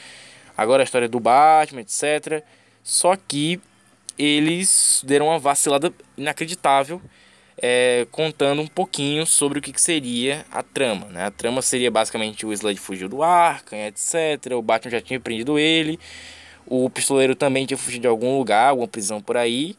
Agora 0.57 0.83
a 0.83 0.85
história 0.85 1.07
do 1.07 1.17
Batman, 1.17 1.79
etc. 1.79 2.43
Só 2.83 3.15
que 3.15 3.61
eles 4.19 5.01
deram 5.05 5.27
uma 5.27 5.39
vacilada 5.39 5.93
inacreditável. 6.17 7.01
É, 7.57 8.05
contando 8.11 8.61
um 8.61 8.67
pouquinho 8.67 9.25
sobre 9.25 9.59
o 9.59 9.61
que, 9.61 9.71
que, 9.71 9.81
seria 9.81 10.45
a 10.51 10.61
trama. 10.61 11.07
Né? 11.07 11.23
A 11.23 11.31
trama 11.31 11.61
seria 11.61 11.89
basicamente 11.89 12.45
o 12.45 12.51
Slade 12.51 12.77
fugiu 12.77 13.07
do 13.07 13.23
Arkham, 13.23 13.79
etc. 13.79 14.51
O 14.51 14.61
Batman 14.61 14.91
já 14.91 14.99
tinha 14.99 15.17
prendido 15.21 15.57
ele. 15.57 15.97
O 16.67 16.89
pistoleiro 16.89 17.35
também 17.35 17.65
tinha 17.65 17.77
fugido 17.77 18.01
de 18.01 18.07
algum 18.07 18.37
lugar, 18.37 18.69
alguma 18.69 18.87
prisão 18.87 19.21
por 19.21 19.37
aí. 19.37 19.75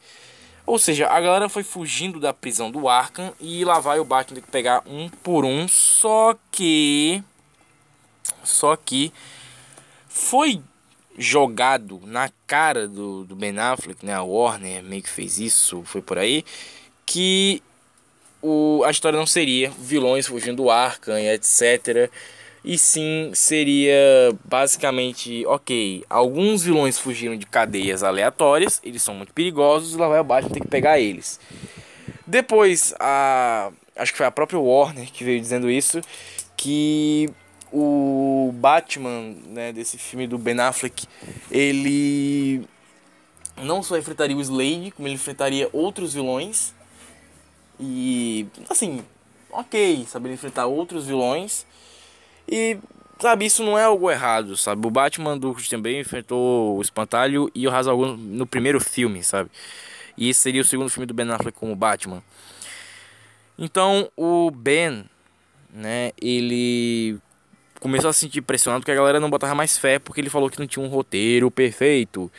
Ou 0.65 0.79
seja, 0.79 1.09
a 1.09 1.21
galera 1.21 1.49
foi 1.49 1.63
fugindo 1.63 2.19
da 2.19 2.33
prisão 2.33 2.71
do 2.71 2.89
Arkham 2.89 3.33
e 3.41 3.65
lá 3.65 3.79
vai 3.79 4.01
o 4.01 4.05
Batman 4.05 4.37
ter 4.37 4.41
que 4.43 4.51
pegar 4.51 4.83
um 4.87 5.09
por 5.09 5.45
um. 5.45 5.67
Só 5.69 6.37
que. 6.51 7.23
Só 8.43 8.77
que. 8.77 9.13
Foi 10.09 10.63
jogado 11.19 12.01
na 12.05 12.31
cara 12.47 12.89
do, 12.89 13.25
do 13.25 13.37
Ben 13.37 13.59
Affleck, 13.59 14.05
né? 14.05 14.15
A 14.15 14.23
Warner 14.23 14.83
meio 14.83 15.03
que 15.03 15.11
fez 15.11 15.39
isso, 15.39 15.83
foi 15.85 16.01
por 16.01 16.19
aí. 16.19 16.45
Que 17.05 17.63
o, 18.43 18.83
a 18.85 18.91
história 18.91 19.19
não 19.19 19.27
seria 19.27 19.71
vilões 19.71 20.27
fugindo 20.27 20.63
do 20.63 20.71
Arkham 20.71 21.19
e 21.19 21.29
etc 21.29 22.11
e 22.67 22.77
sim 22.77 23.31
seria 23.33 23.95
basicamente, 24.45 25.47
ok, 25.47 26.05
alguns 26.11 26.65
vilões 26.65 26.99
fugiram 26.99 27.37
de 27.37 27.47
cadeias 27.47 28.03
aleatórias, 28.03 28.81
eles 28.83 29.05
são 29.05 29.15
muito 29.15 29.33
perigosos 29.33 29.95
lá 29.95 30.09
vai 30.09 30.19
o 30.19 30.25
Batman 30.25 30.53
ter 30.53 30.61
que 30.61 30.67
pegar 30.67 30.99
eles. 30.99 31.39
Depois, 32.27 32.93
a, 32.99 33.71
acho 33.95 34.11
que 34.11 34.19
foi 34.19 34.27
a 34.27 34.33
própria 34.33 34.59
Warner 34.59 35.13
que 35.13 35.23
veio 35.23 35.41
dizendo 35.41 35.71
isso, 35.71 36.01
que 36.57 37.31
o 37.73 38.51
Batman, 38.55 39.37
né, 39.47 39.73
desse 39.73 39.97
filme 39.97 40.27
do 40.27 40.37
Ben 40.37 40.59
Affleck, 40.59 41.07
ele 41.49 42.67
não 43.63 43.81
só 43.81 43.97
enfrentaria 43.97 44.37
o 44.37 44.41
Slade, 44.41 44.91
como 44.91 45.07
ele 45.07 45.15
enfrentaria 45.15 45.69
outros 45.73 46.15
vilões. 46.15 46.75
E, 47.79 48.49
assim, 48.69 49.05
ok, 49.53 50.05
saber 50.09 50.33
enfrentar 50.33 50.67
outros 50.67 51.07
vilões. 51.07 51.65
E, 52.49 52.79
sabe, 53.19 53.47
isso 53.47 53.63
não 53.65 53.79
é 53.79 53.85
algo 53.85 54.11
errado, 54.11 54.57
sabe? 54.57 54.87
O 54.87 54.91
Batman 54.91 55.37
do 55.37 55.55
Bale 55.79 55.99
enfrentou 55.99 56.77
o 56.77 56.83
Espantalho 56.83 57.51
e 57.55 57.67
o 57.67 57.71
Ra's 57.71 57.87
al 57.87 58.17
no 58.17 58.47
primeiro 58.47 58.81
filme, 58.81 59.23
sabe? 59.23 59.51
E 60.17 60.29
esse 60.29 60.41
seria 60.41 60.61
o 60.61 60.65
segundo 60.65 60.89
filme 60.89 61.07
do 61.07 61.15
Ben 61.15 61.31
Affleck 61.31 61.59
como 61.59 61.75
Batman. 61.77 62.23
Então, 63.59 64.11
o 64.17 64.51
Ben, 64.51 65.05
né, 65.73 66.13
ele 66.21 67.19
começou 67.81 68.11
a 68.11 68.13
se 68.13 68.21
sentir 68.21 68.43
pressionado 68.43 68.81
porque 68.81 68.93
a 68.93 68.95
galera 68.95 69.21
não 69.21 69.31
botava 69.31 69.55
mais 69.55 69.77
fé 69.77 69.99
porque 69.99 70.21
ele 70.21 70.31
falou 70.31 70.49
que 70.49 70.59
não 70.59 70.67
tinha 70.67 70.85
um 70.85 70.89
roteiro 70.89 71.51
perfeito. 71.51 72.31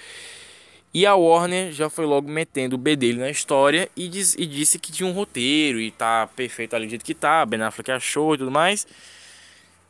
E 0.94 1.06
a 1.06 1.16
Warner 1.16 1.72
já 1.72 1.90
foi 1.90 2.06
logo 2.06 2.30
metendo 2.30 2.76
o 2.76 2.80
B 2.80 2.96
dele 2.96 3.20
na 3.20 3.30
história 3.30 3.90
e, 3.96 4.08
diz, 4.08 4.34
e 4.36 4.46
disse 4.46 4.80
que 4.80 4.92
tinha 4.92 5.08
um 5.08 5.12
roteiro 5.12 5.80
e 5.80 5.92
tá 5.92 6.28
perfeito 6.36 6.76
ali 6.76 6.88
do 6.88 6.90
jeito 6.90 7.06
que 7.06 7.14
tá, 7.14 7.46
Ben 7.46 7.62
Affleck 7.62 7.92
achou 7.92 8.34
e 8.34 8.38
tudo 8.38 8.50
mais 8.50 8.88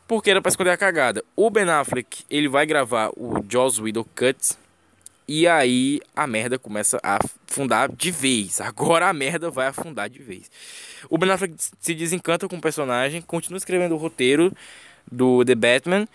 porque 0.08 0.30
era 0.30 0.40
para 0.40 0.48
esconder 0.48 0.70
a 0.70 0.76
cagada. 0.76 1.22
O 1.36 1.50
Ben 1.50 1.68
Affleck, 1.68 2.24
ele 2.30 2.48
vai 2.48 2.64
gravar 2.64 3.10
o 3.14 3.44
Joss 3.46 3.80
Whedon 3.80 4.04
Cut 4.16 4.56
e 5.28 5.46
aí 5.46 6.00
a 6.16 6.26
merda 6.26 6.58
começa 6.58 6.98
a 7.02 7.18
afundar 7.46 7.92
de 7.92 8.10
vez. 8.10 8.58
Agora 8.62 9.10
a 9.10 9.12
merda 9.12 9.50
vai 9.50 9.66
afundar 9.66 10.08
de 10.08 10.20
vez. 10.20 10.50
O 11.10 11.18
Ben 11.18 11.30
Affleck 11.30 11.54
se 11.58 11.94
desencanta 11.94 12.48
com 12.48 12.56
o 12.56 12.60
personagem, 12.60 13.20
continua 13.20 13.58
escrevendo 13.58 13.94
o 13.94 13.98
roteiro 13.98 14.50
do 15.12 15.44
The 15.44 15.54
Batman 15.54 16.08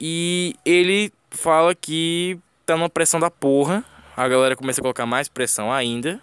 e 0.00 0.56
ele 0.64 1.12
fala 1.30 1.72
que 1.72 2.36
tá 2.66 2.76
numa 2.76 2.90
pressão 2.90 3.20
da 3.20 3.30
porra. 3.30 3.84
A 4.16 4.26
galera 4.26 4.56
começa 4.56 4.80
a 4.80 4.82
colocar 4.82 5.06
mais 5.06 5.28
pressão 5.28 5.72
ainda. 5.72 6.20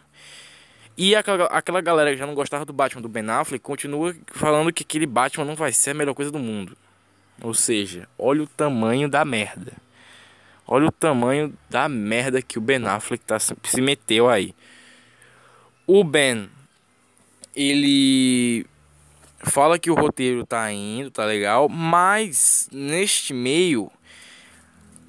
E 0.97 1.15
aquela, 1.15 1.45
aquela 1.45 1.79
galera 1.79 2.11
que 2.11 2.17
já 2.17 2.27
não 2.27 2.35
gostava 2.35 2.65
do 2.65 2.73
Batman 2.73 3.01
do 3.01 3.07
Ben 3.07 3.29
Affleck 3.29 3.63
continua 3.63 4.13
falando 4.33 4.73
que 4.73 4.83
aquele 4.83 5.05
Batman 5.05 5.45
não 5.45 5.55
vai 5.55 5.71
ser 5.71 5.91
a 5.91 5.93
melhor 5.93 6.13
coisa 6.13 6.31
do 6.31 6.39
mundo. 6.39 6.75
Ou 7.41 7.53
seja, 7.53 8.07
olha 8.17 8.43
o 8.43 8.47
tamanho 8.47 9.07
da 9.07 9.23
merda. 9.23 9.73
Olha 10.65 10.87
o 10.87 10.91
tamanho 10.91 11.53
da 11.69 11.87
merda 11.87 12.41
que 12.41 12.57
o 12.57 12.61
Ben 12.61 12.85
Affleck 12.85 13.23
tá, 13.23 13.37
se 13.39 13.81
meteu 13.81 14.29
aí. 14.29 14.53
O 15.85 16.03
Ben, 16.03 16.49
ele 17.55 18.65
fala 19.43 19.79
que 19.79 19.89
o 19.89 19.95
roteiro 19.95 20.45
tá 20.45 20.71
indo, 20.71 21.09
tá 21.09 21.23
legal, 21.25 21.69
mas 21.69 22.67
neste 22.71 23.33
meio 23.33 23.89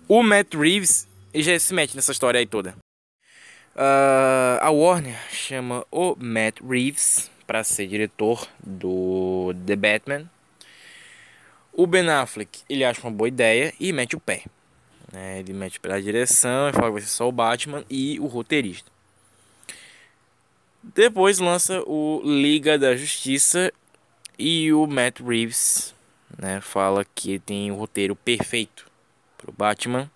o 0.06 0.22
Matt 0.22 0.54
Reeves 0.54 1.08
já 1.34 1.58
se 1.58 1.74
mete 1.74 1.94
nessa 1.94 2.12
história 2.12 2.38
aí 2.38 2.46
toda. 2.46 2.74
Uh, 3.74 4.58
a 4.60 4.70
Warner 4.70 5.18
chama 5.30 5.84
o 5.90 6.16
Matt 6.18 6.60
Reeves 6.60 7.30
para 7.46 7.62
ser 7.62 7.86
diretor 7.86 8.46
do 8.64 9.54
The 9.66 9.76
Batman. 9.76 10.30
O 11.78 11.86
Ben 11.86 12.10
Affleck 12.10 12.64
ele 12.68 12.84
acha 12.84 13.00
uma 13.02 13.12
boa 13.12 13.28
ideia 13.28 13.72
e 13.78 13.92
mete 13.92 14.16
o 14.16 14.20
pé. 14.20 14.42
Né? 15.12 15.38
Ele 15.38 15.52
mete 15.52 15.78
pela 15.78 16.02
direção 16.02 16.68
e 16.68 16.72
fala 16.72 16.86
que 16.86 16.92
vai 16.94 17.02
ser 17.02 17.06
só 17.06 17.28
o 17.28 17.30
Batman 17.30 17.84
e 17.88 18.18
o 18.18 18.26
roteirista. 18.26 18.90
Depois 20.82 21.38
lança 21.38 21.80
o 21.86 22.20
Liga 22.24 22.76
da 22.76 22.96
Justiça 22.96 23.72
e 24.36 24.72
o 24.72 24.88
Matt 24.88 25.20
Reeves 25.20 25.94
né, 26.36 26.60
fala 26.60 27.06
que 27.14 27.38
tem 27.38 27.70
o 27.70 27.76
roteiro 27.76 28.16
perfeito 28.16 28.90
para 29.36 29.48
o 29.48 29.54
Batman 29.56 30.10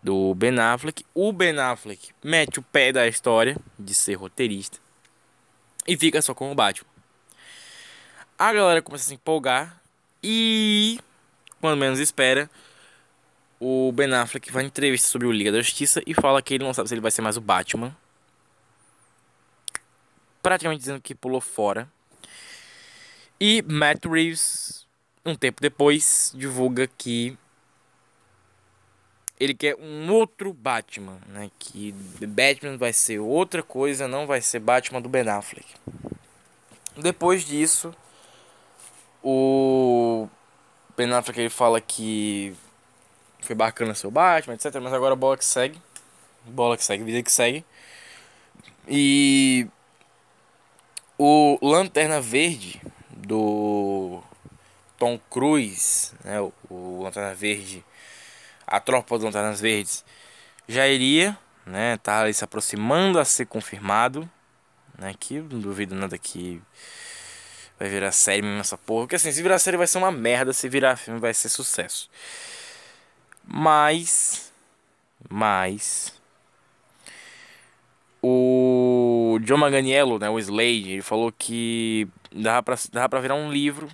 do 0.00 0.32
Ben 0.36 0.56
Affleck. 0.60 1.04
O 1.12 1.32
Ben 1.32 1.58
Affleck 1.58 2.12
mete 2.22 2.60
o 2.60 2.62
pé 2.62 2.92
da 2.92 3.08
história 3.08 3.56
de 3.76 3.92
ser 3.92 4.14
roteirista 4.14 4.78
e 5.88 5.96
fica 5.96 6.22
só 6.22 6.32
com 6.34 6.52
o 6.52 6.54
Batman. 6.54 6.88
A 8.38 8.52
galera 8.52 8.80
começa 8.80 9.06
a 9.06 9.08
se 9.08 9.14
empolgar 9.14 9.79
e, 10.22 10.98
quando 11.60 11.78
menos 11.78 11.98
espera, 11.98 12.50
o 13.58 13.92
Ben 13.92 14.12
Affleck 14.14 14.50
vai 14.50 14.64
em 14.64 14.66
entrevista 14.66 15.08
sobre 15.08 15.26
o 15.26 15.32
Liga 15.32 15.52
da 15.52 15.60
Justiça 15.60 16.02
e 16.06 16.14
fala 16.14 16.42
que 16.42 16.54
ele 16.54 16.64
não 16.64 16.72
sabe 16.74 16.88
se 16.88 16.94
ele 16.94 17.00
vai 17.00 17.10
ser 17.10 17.22
mais 17.22 17.36
o 17.36 17.40
Batman. 17.40 17.94
Praticamente 20.42 20.80
dizendo 20.80 21.00
que 21.00 21.14
pulou 21.14 21.40
fora. 21.40 21.88
E 23.38 23.62
Matt 23.62 24.06
Reeves, 24.06 24.86
um 25.24 25.34
tempo 25.34 25.60
depois, 25.60 26.32
divulga 26.34 26.86
que 26.86 27.36
ele 29.38 29.54
quer 29.54 29.74
um 29.76 30.10
outro 30.12 30.52
Batman, 30.52 31.18
né? 31.26 31.50
Que 31.58 31.92
Batman 32.26 32.76
vai 32.76 32.92
ser 32.92 33.18
outra 33.18 33.62
coisa, 33.62 34.06
não 34.06 34.26
vai 34.26 34.42
ser 34.42 34.58
Batman 34.58 35.00
do 35.00 35.08
Ben 35.08 35.26
Affleck. 35.28 35.66
Depois 36.96 37.44
disso, 37.44 37.94
o 39.22 40.28
Ben 40.96 41.12
Affleck 41.12 41.40
ele 41.40 41.50
fala 41.50 41.80
que 41.80 42.54
foi 43.42 43.54
bacana 43.54 43.94
seu 43.94 44.10
Batman, 44.10 44.54
etc. 44.54 44.76
Mas 44.80 44.92
agora 44.92 45.14
a 45.14 45.16
bola 45.16 45.36
que 45.36 45.44
segue, 45.44 45.80
bola 46.44 46.76
que 46.76 46.84
segue, 46.84 47.04
vida 47.04 47.22
que 47.22 47.32
segue. 47.32 47.64
E 48.88 49.66
o 51.18 51.58
Lanterna 51.62 52.20
Verde 52.20 52.80
do 53.10 54.22
Tom 54.98 55.18
Cruise, 55.30 56.12
né? 56.24 56.40
O, 56.40 56.52
o 56.68 57.02
Lanterna 57.02 57.34
Verde 57.34 57.84
a 58.70 58.78
tropa 58.78 59.16
dos 59.16 59.24
Lanternas 59.24 59.60
Verdes 59.60 60.04
já 60.68 60.86
iria, 60.86 61.36
né, 61.66 61.96
tá 61.96 62.32
se 62.32 62.44
aproximando 62.44 63.18
a 63.18 63.24
ser 63.24 63.46
confirmado, 63.46 64.30
né, 64.96 65.12
que 65.18 65.40
não 65.40 65.58
duvido 65.58 65.94
nada 65.96 66.16
que 66.16 66.62
vai 67.80 67.88
virar 67.88 68.12
série 68.12 68.42
mesmo 68.42 68.60
essa 68.60 68.76
porra, 68.76 69.04
porque 69.04 69.16
assim, 69.16 69.32
se 69.32 69.42
virar 69.42 69.58
série 69.58 69.78
vai 69.78 69.86
ser 69.86 69.96
uma 69.96 70.12
merda, 70.12 70.52
se 70.52 70.68
virar 70.68 70.96
filme 70.96 71.18
vai 71.18 71.32
ser 71.32 71.48
sucesso. 71.48 72.10
Mas 73.42 74.52
mas 75.28 76.12
o 78.22 79.38
John 79.42 79.56
Manganiello, 79.56 80.18
né, 80.18 80.28
o 80.28 80.38
Slade, 80.38 80.90
ele 80.92 81.02
falou 81.02 81.32
que 81.32 82.06
dava 82.30 82.62
pra, 82.62 82.76
dava 82.92 83.08
pra 83.08 83.20
virar 83.20 83.34
um 83.34 83.50
livro 83.50 83.88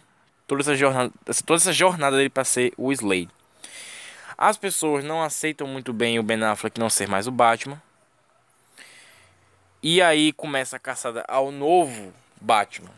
toda 0.49 0.63
essa 0.63 0.75
jornada, 0.75 1.13
toda 1.45 1.61
essa 1.61 1.73
jornada 1.73 2.17
dele 2.17 2.29
para 2.29 2.45
ser 2.45 2.73
o 2.77 2.93
Slade. 2.93 3.31
As 4.37 4.57
pessoas 4.57 5.05
não 5.05 5.23
aceitam 5.23 5.67
muito 5.67 5.93
bem 5.93 6.19
o 6.19 6.23
Ben 6.23 6.43
Affleck 6.43 6.79
não 6.79 6.91
ser 6.91 7.09
mais 7.09 7.27
o 7.27 7.31
Batman. 7.31 7.81
E 9.83 10.03
aí 10.03 10.33
começa 10.33 10.77
a 10.77 10.81
caçada 10.81 11.25
ao 11.29 11.51
novo 11.53 12.13
Batman. 12.41 12.91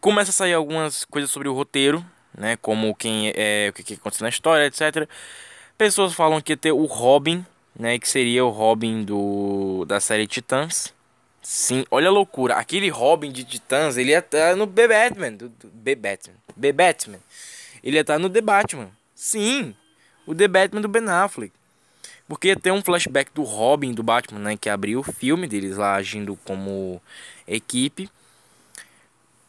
Começa 0.00 0.30
a 0.30 0.34
sair 0.34 0.54
algumas 0.54 1.04
coisas 1.04 1.30
sobre 1.30 1.48
o 1.48 1.54
roteiro, 1.54 2.04
né? 2.36 2.56
Como 2.56 2.94
quem 2.94 3.32
é, 3.34 3.68
o 3.70 3.72
que, 3.72 3.82
que 3.82 3.94
aconteceu 3.94 4.24
na 4.24 4.28
história, 4.28 4.66
etc. 4.66 5.08
Pessoas 5.76 6.14
falam 6.14 6.40
que 6.40 6.52
ia 6.52 6.56
ter 6.56 6.72
o 6.72 6.84
Robin, 6.84 7.44
né? 7.78 7.98
Que 7.98 8.08
seria 8.08 8.44
o 8.44 8.50
Robin 8.50 9.04
do 9.04 9.84
da 9.86 10.00
série 10.00 10.26
Titãs. 10.26 10.94
Sim, 11.42 11.84
olha 11.90 12.08
a 12.08 12.12
loucura. 12.12 12.56
Aquele 12.56 12.88
Robin 12.88 13.32
de 13.32 13.44
Titãs, 13.44 13.96
ele 13.96 14.10
ia 14.10 14.18
estar 14.18 14.54
no 14.54 14.66
The 14.66 14.88
Batman. 14.88 15.32
Do, 15.32 15.48
do, 15.48 15.68
The 15.70 15.94
Batman. 15.94 16.34
The 16.60 16.72
Batman. 16.72 17.18
Ele 17.82 17.96
ia 17.96 18.00
estar 18.02 18.18
no 18.18 18.28
The 18.28 18.40
Batman. 18.40 18.90
Sim, 19.14 19.74
o 20.26 20.34
The 20.34 20.46
Batman 20.46 20.80
do 20.80 20.88
Ben 20.88 21.08
Affleck. 21.08 21.52
Porque 22.28 22.54
tem 22.54 22.70
um 22.70 22.82
flashback 22.82 23.30
do 23.34 23.42
Robin 23.42 23.92
do 23.92 24.02
Batman, 24.02 24.40
né, 24.40 24.56
que 24.56 24.68
abriu 24.68 25.00
o 25.00 25.02
filme 25.02 25.48
deles 25.48 25.78
lá 25.78 25.94
agindo 25.94 26.38
como 26.44 27.00
equipe. 27.46 28.10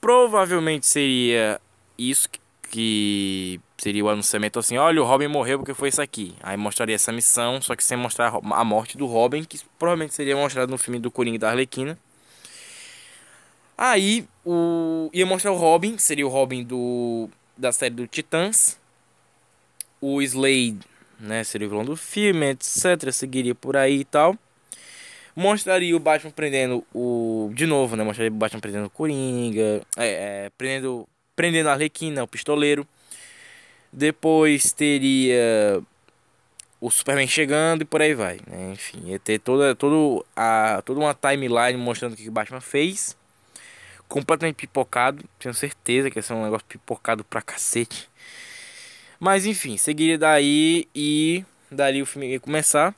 Provavelmente 0.01 0.88
seria 0.88 1.59
isso 1.97 2.29
que 2.69 3.59
seria 3.77 4.03
o 4.03 4.09
anunciamento 4.09 4.59
assim, 4.59 4.77
olha, 4.77 5.01
o 5.01 5.05
Robin 5.05 5.27
morreu 5.27 5.57
porque 5.59 5.73
foi 5.73 5.89
isso 5.89 6.01
aqui. 6.01 6.35
Aí 6.41 6.55
mostraria 6.55 6.95
essa 6.95 7.12
missão, 7.12 7.62
só 7.62 7.75
que 7.75 7.83
sem 7.83 7.97
mostrar 7.97 8.27
a 8.27 8.63
morte 8.63 8.97
do 8.97 9.05
Robin, 9.05 9.43
que 9.43 9.59
provavelmente 9.77 10.13
seria 10.13 10.35
mostrado 10.35 10.69
no 10.69 10.77
filme 10.77 10.99
do 10.99 11.09
Coringa 11.09 11.39
da 11.39 11.49
Arlequina. 11.49 11.97
Aí 13.77 14.27
o 14.45 15.09
ia 15.13 15.25
mostrar 15.25 15.51
o 15.51 15.55
Robin, 15.55 15.97
seria 15.97 16.27
o 16.27 16.29
Robin 16.29 16.63
do 16.63 17.29
da 17.57 17.71
série 17.71 17.95
do 17.95 18.07
Titãs, 18.07 18.77
o 19.99 20.21
Slade, 20.21 20.79
né, 21.19 21.43
seria 21.43 21.67
o 21.67 21.69
vilão 21.69 21.85
do 21.85 21.95
filme, 21.95 22.51
etc, 22.51 23.12
seguiria 23.12 23.55
por 23.55 23.75
aí 23.75 23.99
e 24.01 24.05
tal. 24.05 24.38
Mostraria 25.39 25.95
o 25.95 25.99
Batman 26.02 26.32
prendendo 26.32 26.86
o 26.93 27.49
de 27.54 27.65
novo, 27.65 27.95
né, 27.95 28.04
mostraria 28.04 28.30
o 28.30 28.36
Batman 28.36 28.60
prendendo 28.60 28.88
o 28.88 28.89
Coringa, 28.89 29.82
é, 29.95 30.08
é, 30.45 30.52
prendendo 30.58 31.08
prendendo 31.34 31.69
a 31.69 31.71
Arlequina, 31.71 32.21
o 32.21 32.28
pistoleiro. 32.28 32.86
Depois 33.89 34.73
teria 34.73 35.82
o 36.82 36.91
Superman 36.91 37.25
chegando 37.25 37.84
e 37.84 37.86
por 37.86 38.02
aí 38.02 38.13
vai, 38.13 38.41
né? 38.45 38.73
Enfim, 38.73 38.99
ia 39.06 39.17
ter 39.17 39.39
toda, 39.39 39.73
todo 39.73 40.25
a, 40.36 40.82
toda 40.86 40.99
uma 40.99 41.13
timeline 41.13 41.78
mostrando 41.78 42.15
o 42.15 42.17
que 42.17 42.28
o 42.28 42.34
Batman 42.34 42.60
fez. 42.60 43.15
Completamente 44.10 44.56
pipocado, 44.56 45.23
tenho 45.39 45.54
certeza 45.54 46.12
que 46.12 46.19
ia 46.19 46.21
ser 46.21 46.34
um 46.34 46.43
negócio 46.43 46.67
pipocado 46.67 47.23
pra 47.23 47.41
cacete. 47.41 48.10
Mas 49.17 49.45
enfim, 49.45 49.78
seguiria 49.78 50.17
daí 50.17 50.86
e 50.93 51.45
daria 51.71 52.04
o 52.04 52.06
filme 52.06 52.28
ia 52.34 52.41
começar. 52.41 52.93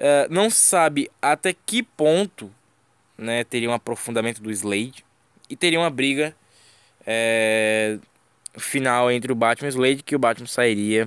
Uh, 0.00 0.32
não 0.32 0.48
se 0.48 0.60
sabe 0.60 1.10
até 1.20 1.52
que 1.52 1.82
ponto 1.82 2.50
né, 3.18 3.44
teria 3.44 3.68
um 3.68 3.74
aprofundamento 3.74 4.40
do 4.40 4.50
Slade 4.50 5.04
e 5.48 5.54
teria 5.54 5.78
uma 5.78 5.90
briga 5.90 6.34
é, 7.06 7.98
final 8.56 9.10
entre 9.10 9.30
o 9.30 9.34
Batman 9.34 9.68
e 9.68 9.70
o 9.70 9.74
Slade 9.74 10.02
que 10.02 10.16
o 10.16 10.18
Batman 10.18 10.46
sairia 10.46 11.06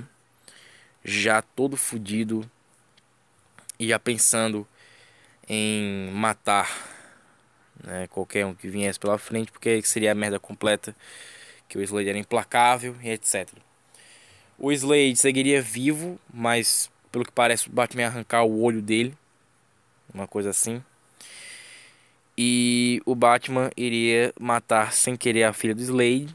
já 1.04 1.42
todo 1.42 1.76
fudido 1.76 2.48
e 3.80 3.88
já 3.88 3.98
pensando 3.98 4.64
em 5.48 6.10
matar 6.12 6.70
né, 7.82 8.06
qualquer 8.06 8.46
um 8.46 8.54
que 8.54 8.68
viesse 8.68 9.00
pela 9.00 9.18
frente 9.18 9.50
porque 9.50 9.82
seria 9.82 10.12
a 10.12 10.14
merda 10.14 10.38
completa 10.38 10.94
que 11.68 11.76
o 11.76 11.82
Slade 11.82 12.10
era 12.10 12.18
implacável 12.18 12.94
e 13.02 13.10
etc. 13.10 13.48
O 14.56 14.70
Slade 14.70 15.16
seguiria 15.16 15.60
vivo, 15.60 16.18
mas 16.32 16.88
pelo 17.14 17.24
que 17.24 17.30
parece 17.30 17.68
o 17.68 17.70
Batman 17.70 18.02
ia 18.02 18.08
arrancar 18.08 18.42
o 18.42 18.60
olho 18.60 18.82
dele. 18.82 19.16
Uma 20.12 20.26
coisa 20.26 20.50
assim. 20.50 20.82
E 22.36 23.00
o 23.06 23.14
Batman 23.14 23.70
iria 23.76 24.32
matar 24.36 24.92
sem 24.92 25.16
querer 25.16 25.44
a 25.44 25.52
filha 25.52 25.76
do 25.76 25.80
Slade. 25.80 26.34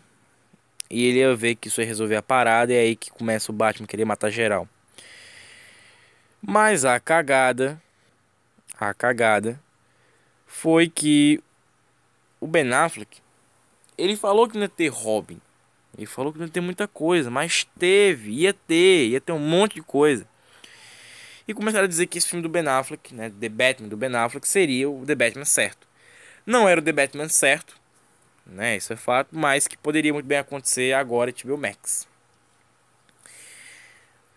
E 0.89 1.05
ele 1.05 1.19
ia 1.19 1.35
ver 1.35 1.55
que 1.55 1.67
isso 1.67 1.81
ia 1.81 1.85
resolver 1.85 2.15
a 2.15 2.21
parada. 2.21 2.71
E 2.71 2.77
é 2.77 2.79
aí 2.79 2.95
que 2.95 3.11
começa 3.11 3.51
o 3.51 3.53
Batman 3.53 3.85
querer 3.85 4.05
matar 4.05 4.29
geral. 4.29 4.69
Mas 6.41 6.85
a 6.85 6.97
cagada. 6.97 7.81
A 8.79 8.93
cagada. 8.93 9.61
Foi 10.47 10.87
que 10.87 11.43
o 12.39 12.47
Ben 12.47 12.71
Affleck. 12.71 13.17
Ele 13.97 14.15
falou 14.15 14.47
que 14.47 14.55
não 14.55 14.61
ia 14.61 14.69
ter 14.69 14.87
Robin. 14.87 15.41
Ele 15.97 16.05
falou 16.05 16.31
que 16.31 16.39
não 16.39 16.47
tem 16.47 16.63
muita 16.63 16.87
coisa, 16.87 17.29
mas 17.29 17.67
teve, 17.77 18.31
ia 18.31 18.53
ter, 18.53 19.09
ia 19.09 19.19
ter 19.19 19.33
um 19.33 19.39
monte 19.39 19.75
de 19.75 19.81
coisa. 19.81 20.25
E 21.49 21.53
começaram 21.55 21.85
a 21.85 21.87
dizer 21.87 22.05
que 22.05 22.19
esse 22.19 22.27
filme 22.27 22.43
do 22.43 22.47
Ben 22.47 22.67
Affleck, 22.67 23.11
né, 23.11 23.31
The 23.31 23.49
Batman 23.49 23.87
do 23.87 23.97
Ben 23.97 24.15
Affleck, 24.15 24.47
seria 24.47 24.87
o 24.87 25.03
The 25.03 25.15
Batman 25.15 25.45
certo. 25.45 25.87
Não 26.45 26.69
era 26.69 26.79
o 26.79 26.83
The 26.83 26.91
Batman 26.91 27.27
certo, 27.27 27.75
né, 28.45 28.77
isso 28.77 28.93
é 28.93 28.95
fato, 28.95 29.29
mas 29.31 29.67
que 29.67 29.75
poderia 29.75 30.13
muito 30.13 30.27
bem 30.27 30.37
acontecer 30.37 30.93
agora 30.93 31.33
HBO 31.33 31.57
Max. 31.57 32.07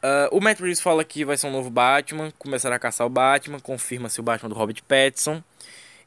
Uh, 0.03 0.35
o 0.35 0.41
Matt 0.41 0.59
Reeves 0.59 0.81
fala 0.81 1.05
que 1.05 1.23
vai 1.23 1.37
ser 1.37 1.49
um 1.49 1.53
novo 1.53 1.69
Batman, 1.69 2.33
começará 2.39 2.77
a 2.77 2.79
caçar 2.79 3.07
o 3.07 3.11
Batman, 3.11 3.61
confirma-se 3.61 4.19
o 4.19 4.23
Batman 4.23 4.49
do 4.49 4.55
Robert 4.55 4.83
Pattinson. 4.89 5.45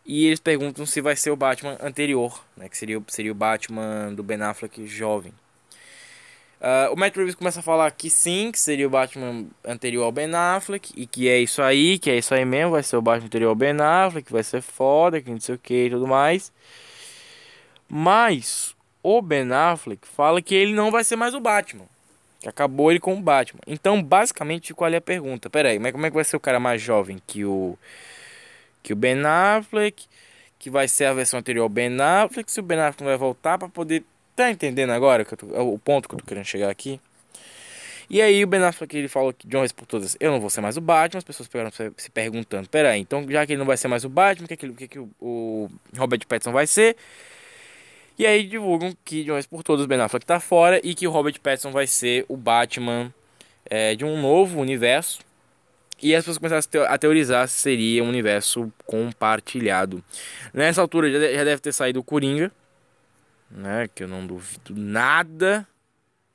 E 0.03 0.25
eles 0.25 0.39
perguntam 0.39 0.87
se 0.87 1.01
vai 1.01 1.15
ser 1.15 1.29
o 1.29 1.35
Batman 1.35 1.77
anterior, 1.81 2.43
né? 2.57 2.67
Que 2.67 2.75
seria, 2.75 2.99
seria 3.09 3.31
o 3.31 3.35
Batman 3.35 4.11
do 4.11 4.23
Ben 4.23 4.41
Affleck 4.41 4.87
jovem. 4.87 5.33
Uh, 6.61 6.93
o 6.93 6.95
Matt 6.95 7.15
Reeves 7.15 7.35
começa 7.35 7.59
a 7.59 7.63
falar 7.63 7.91
que 7.91 8.09
sim, 8.09 8.51
que 8.51 8.59
seria 8.59 8.87
o 8.87 8.89
Batman 8.89 9.45
anterior 9.63 10.03
ao 10.03 10.11
Ben 10.11 10.33
Affleck, 10.33 10.91
e 10.95 11.05
que 11.05 11.27
é 11.29 11.37
isso 11.39 11.61
aí, 11.61 11.99
que 11.99 12.09
é 12.09 12.17
isso 12.17 12.33
aí 12.33 12.45
mesmo, 12.45 12.71
vai 12.71 12.81
ser 12.81 12.95
o 12.95 13.01
Batman 13.01 13.27
anterior 13.27 13.49
ao 13.49 13.55
Ben 13.55 13.75
Affleck, 13.79 14.31
vai 14.31 14.43
ser 14.43 14.61
foda, 14.61 15.21
que 15.21 15.29
não 15.29 15.39
sei 15.39 15.55
o 15.55 15.59
que 15.59 15.85
e 15.85 15.89
tudo 15.89 16.07
mais. 16.07 16.51
Mas 17.87 18.75
o 19.03 19.21
Ben 19.21 19.51
Affleck 19.51 20.07
fala 20.07 20.41
que 20.41 20.55
ele 20.55 20.73
não 20.73 20.89
vai 20.89 21.03
ser 21.03 21.15
mais 21.15 21.35
o 21.35 21.39
Batman. 21.39 21.85
Que 22.39 22.49
acabou 22.49 22.91
ele 22.91 22.99
com 22.99 23.13
o 23.13 23.21
Batman. 23.21 23.61
Então, 23.67 24.01
basicamente, 24.01 24.67
ficou 24.67 24.85
ali 24.85 24.95
a 24.95 25.01
pergunta. 25.01 25.49
Pera 25.49 25.69
aí, 25.69 25.79
mas 25.79 25.91
como 25.91 26.05
é 26.05 26.09
que 26.09 26.15
vai 26.15 26.23
ser 26.23 26.35
o 26.35 26.39
cara 26.39 26.59
mais 26.59 26.81
jovem 26.81 27.21
que 27.27 27.45
o 27.45 27.77
que 28.81 28.93
o 28.93 28.95
Ben 28.95 29.19
Affleck, 29.25 30.05
que 30.59 30.69
vai 30.69 30.87
ser 30.87 31.05
a 31.05 31.13
versão 31.13 31.39
anterior 31.39 31.63
ao 31.63 31.69
Ben 31.69 31.99
Affleck, 31.99 32.51
se 32.51 32.59
o 32.59 32.63
Ben 32.63 32.79
Affleck 32.79 33.01
não 33.01 33.09
vai 33.09 33.17
voltar 33.17 33.57
para 33.57 33.67
poder 33.67 34.03
Tá 34.35 34.51
entendendo 34.51 34.89
agora 34.89 35.23
tô, 35.23 35.45
o 35.45 35.79
ponto 35.79 36.09
que 36.09 36.15
eu 36.15 36.19
tô 36.19 36.25
querendo 36.25 36.45
chegar 36.45 36.69
aqui? 36.69 36.99
E 38.09 38.21
aí 38.21 38.43
o 38.43 38.47
Ben 38.47 38.61
Affleck 38.61 38.95
ele 38.95 39.07
falou 39.07 39.33
que 39.33 39.47
de 39.47 39.55
uma 39.55 39.61
vez 39.61 39.71
por 39.71 39.85
todas 39.87 40.15
eu 40.19 40.31
não 40.31 40.39
vou 40.39 40.49
ser 40.49 40.61
mais 40.61 40.77
o 40.77 40.81
Batman. 40.81 41.19
As 41.19 41.23
pessoas 41.23 41.47
ficaram 41.47 41.71
se 41.71 42.11
perguntando, 42.11 42.67
peraí, 42.69 42.99
então 42.99 43.25
já 43.29 43.45
que 43.45 43.53
ele 43.53 43.59
não 43.59 43.65
vai 43.65 43.77
ser 43.77 43.87
mais 43.87 44.03
o 44.03 44.09
Batman, 44.09 44.45
o 44.45 44.47
que, 44.47 44.53
é 44.53 44.57
que, 44.57 44.69
que, 44.73 44.87
que 44.89 44.99
o, 44.99 45.09
o 45.19 45.69
Robert 45.97 46.21
Pattinson 46.27 46.51
vai 46.51 46.67
ser? 46.67 46.97
E 48.17 48.25
aí 48.25 48.43
divulgam 48.43 48.95
que 49.03 49.23
de 49.23 49.31
uma 49.31 49.35
vez 49.35 49.45
por 49.45 49.63
todas 49.63 49.85
o 49.85 49.87
Ben 49.87 49.99
Affleck 49.99 50.25
tá 50.25 50.39
fora 50.39 50.79
e 50.83 50.93
que 50.93 51.07
o 51.07 51.11
Robert 51.11 51.39
Pattinson 51.41 51.71
vai 51.71 51.87
ser 51.87 52.25
o 52.27 52.37
Batman 52.37 53.13
é, 53.65 53.95
de 53.95 54.05
um 54.05 54.21
novo 54.21 54.59
universo. 54.59 55.19
E 56.01 56.13
as 56.13 56.25
pessoas 56.25 56.37
começaram 56.37 56.93
a 56.93 56.97
teorizar 56.97 57.47
se 57.47 57.59
seria 57.59 58.03
um 58.03 58.09
universo 58.09 58.71
compartilhado. 58.85 60.03
Nessa 60.53 60.81
altura 60.81 61.09
já 61.09 61.43
deve 61.43 61.61
ter 61.61 61.73
saído 61.73 62.01
o 62.01 62.03
Coringa 62.03 62.51
né? 63.49 63.87
Que 63.93 64.03
eu 64.03 64.07
não 64.07 64.25
duvido 64.25 64.75
nada. 64.75 65.67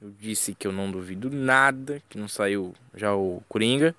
Eu 0.01 0.11
disse 0.19 0.55
que 0.55 0.67
eu 0.67 0.73
não 0.73 0.91
duvido 0.91 1.31
nada, 1.31 2.03
que 2.09 2.17
não 2.17 2.29
saiu 2.29 2.75
já 2.95 3.15
o 3.15 3.43
Coringa. 3.49 3.95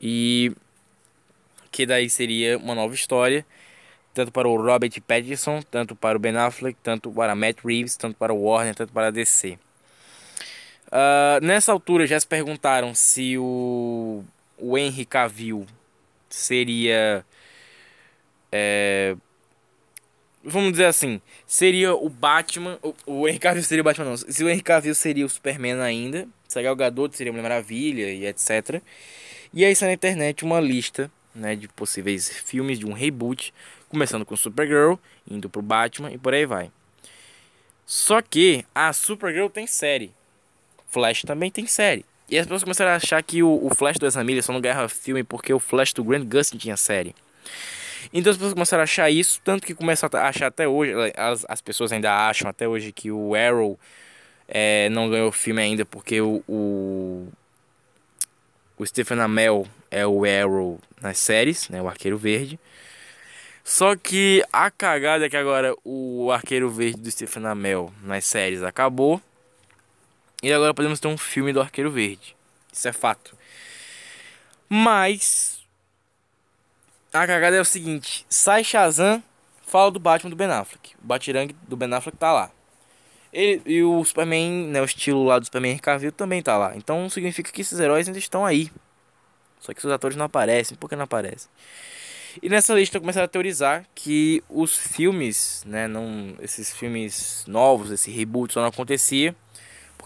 E 0.00 0.52
que 1.70 1.86
daí 1.86 2.08
seria 2.08 2.56
uma 2.56 2.74
nova 2.74 2.94
história, 2.94 3.44
tanto 4.14 4.32
para 4.32 4.48
o 4.48 4.56
Robert 4.56 4.98
Pattinson, 5.06 5.62
tanto 5.62 5.94
para 5.94 6.16
o 6.16 6.20
Ben 6.20 6.36
Affleck, 6.36 6.78
tanto 6.82 7.10
para 7.10 7.34
Matt 7.34 7.58
Reeves, 7.64 7.96
tanto 7.96 8.16
para 8.16 8.32
o 8.32 8.42
Warner, 8.42 8.74
tanto 8.74 8.92
para 8.92 9.08
a 9.08 9.10
DC. 9.10 9.52
Uh, 9.52 9.58
ah, 10.92 11.38
nessa 11.42 11.72
altura 11.72 12.06
já 12.06 12.18
se 12.18 12.26
perguntaram 12.26 12.94
se 12.94 13.36
o, 13.36 14.24
o 14.56 14.78
Henry 14.78 15.04
Cavill 15.04 15.66
seria 16.30 17.24
é, 18.50 19.16
vamos 20.46 20.70
dizer 20.72 20.86
assim, 20.86 21.20
seria 21.46 21.94
o 21.94 22.08
Batman, 22.08 22.78
o, 22.82 22.94
o 23.06 23.28
Henry 23.28 23.38
Cavill 23.38 23.62
seria 23.62 23.82
o 23.82 23.84
Batman 23.84 24.04
não, 24.06 24.16
se 24.16 24.44
o 24.44 24.48
Henry 24.48 24.62
Cavill 24.62 24.94
seria 24.94 25.26
o 25.26 25.28
Superman 25.28 25.80
ainda, 25.80 26.28
seria 26.46 26.72
o 26.72 26.76
Gadot, 26.76 27.16
seria 27.16 27.30
a 27.30 27.32
Mulher 27.32 27.42
Maravilha 27.42 28.10
e 28.10 28.26
etc. 28.26 28.80
E 29.52 29.64
aí 29.64 29.74
sai 29.74 29.88
na 29.88 29.94
internet 29.94 30.44
uma 30.44 30.60
lista, 30.60 31.10
né, 31.34 31.56
de 31.56 31.68
possíveis 31.68 32.28
filmes 32.28 32.78
de 32.78 32.86
um 32.86 32.92
reboot, 32.92 33.52
começando 33.88 34.24
com 34.24 34.36
Supergirl, 34.36 34.94
indo 35.28 35.50
pro 35.50 35.60
Batman 35.60 36.12
e 36.12 36.18
por 36.18 36.32
aí 36.32 36.46
vai. 36.46 36.70
Só 37.84 38.22
que 38.22 38.64
a 38.74 38.92
Supergirl 38.92 39.48
tem 39.48 39.66
série, 39.66 40.12
Flash 40.88 41.22
também 41.22 41.50
tem 41.50 41.66
série. 41.66 42.04
E 42.28 42.36
as 42.38 42.46
pessoas 42.46 42.64
começaram 42.64 42.90
a 42.90 42.96
achar 42.96 43.22
que 43.22 43.42
o, 43.42 43.66
o 43.66 43.74
Flash 43.74 43.98
do 43.98 44.06
Ezra 44.06 44.24
Miller 44.24 44.42
só 44.42 44.52
não 44.52 44.60
ganhava 44.60 44.88
filme 44.88 45.22
porque 45.22 45.52
o 45.52 45.60
Flash 45.60 45.92
do 45.92 46.02
Grant 46.02 46.24
Gustin 46.24 46.56
tinha 46.56 46.76
série. 46.76 47.14
Então 48.12 48.30
as 48.30 48.36
pessoas 48.36 48.54
começaram 48.54 48.80
a 48.80 48.84
achar 48.84 49.10
isso, 49.10 49.40
tanto 49.44 49.66
que 49.66 49.74
começam 49.74 50.08
a 50.12 50.28
achar 50.28 50.46
até 50.46 50.66
hoje, 50.66 50.92
as, 51.16 51.44
as 51.48 51.60
pessoas 51.60 51.92
ainda 51.92 52.12
acham 52.28 52.48
até 52.48 52.66
hoje 52.66 52.92
que 52.92 53.10
o 53.10 53.34
Arrow 53.34 53.78
é, 54.48 54.88
não 54.90 55.10
ganhou 55.10 55.28
o 55.28 55.32
filme 55.32 55.60
ainda 55.60 55.84
porque 55.84 56.20
o, 56.20 56.42
o, 56.48 57.28
o 58.78 58.86
Stephen 58.86 59.20
Amell 59.20 59.66
é 59.90 60.06
o 60.06 60.24
Arrow 60.24 60.80
nas 61.00 61.18
séries, 61.18 61.68
né, 61.68 61.82
o 61.82 61.88
Arqueiro 61.88 62.16
Verde. 62.16 62.58
Só 63.64 63.96
que 63.96 64.44
a 64.52 64.70
cagada 64.70 65.26
é 65.26 65.28
que 65.28 65.36
agora 65.36 65.74
o 65.84 66.30
Arqueiro 66.30 66.70
Verde 66.70 67.00
do 67.00 67.10
Stephen 67.10 67.46
Amell 67.46 67.92
nas 68.00 68.24
séries 68.24 68.62
acabou. 68.62 69.20
E 70.40 70.52
agora 70.52 70.72
podemos 70.72 71.00
ter 71.00 71.08
um 71.08 71.18
filme 71.18 71.52
do 71.52 71.60
Arqueiro 71.60 71.90
Verde. 71.90 72.36
Isso 72.72 72.86
é 72.86 72.92
fato. 72.92 73.36
Mas 74.68 75.55
a 77.12 77.26
cagada 77.26 77.56
é 77.56 77.60
o 77.60 77.64
seguinte: 77.64 78.26
sai 78.28 78.62
Shazam, 78.64 79.22
fala 79.66 79.90
do 79.90 79.98
Batman 79.98 80.30
do 80.30 80.36
Ben 80.36 80.48
Affleck. 80.48 80.94
O 81.02 81.06
Batirang 81.06 81.54
do 81.66 81.76
Ben 81.76 81.92
Affleck 81.92 82.16
tá 82.16 82.32
lá. 82.32 82.50
Ele, 83.32 83.60
e 83.66 83.82
o 83.82 84.02
Superman, 84.04 84.68
né, 84.68 84.80
o 84.80 84.84
estilo 84.84 85.24
lá 85.24 85.38
do 85.38 85.44
Superman 85.44 85.78
Cavill 85.78 86.12
também 86.12 86.42
tá 86.42 86.56
lá. 86.56 86.76
Então 86.76 87.08
significa 87.10 87.52
que 87.52 87.60
esses 87.60 87.78
heróis 87.78 88.06
ainda 88.06 88.18
estão 88.18 88.46
aí. 88.46 88.70
Só 89.60 89.74
que 89.74 89.84
os 89.84 89.92
atores 89.92 90.16
não 90.16 90.24
aparecem. 90.24 90.76
Por 90.76 90.88
que 90.88 90.96
não 90.96 91.04
aparecem? 91.04 91.50
E 92.42 92.48
nessa 92.48 92.74
lista 92.74 93.00
começaram 93.00 93.24
a 93.24 93.28
teorizar 93.28 93.86
que 93.94 94.42
os 94.48 94.76
filmes, 94.76 95.64
né, 95.66 95.88
não, 95.88 96.34
esses 96.40 96.72
filmes 96.74 97.44
novos, 97.48 97.90
esse 97.90 98.10
reboot 98.10 98.52
só 98.52 98.60
não 98.60 98.68
acontecia 98.68 99.34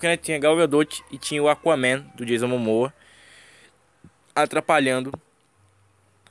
porque 0.01 0.09
né, 0.09 0.17
tinha 0.17 0.39
Gal 0.39 0.57
Gadot 0.57 1.05
e 1.11 1.19
tinha 1.19 1.43
o 1.43 1.49
Aquaman 1.49 2.07
do 2.15 2.25
Jason 2.25 2.47
Momoa 2.47 2.91
atrapalhando 4.35 5.13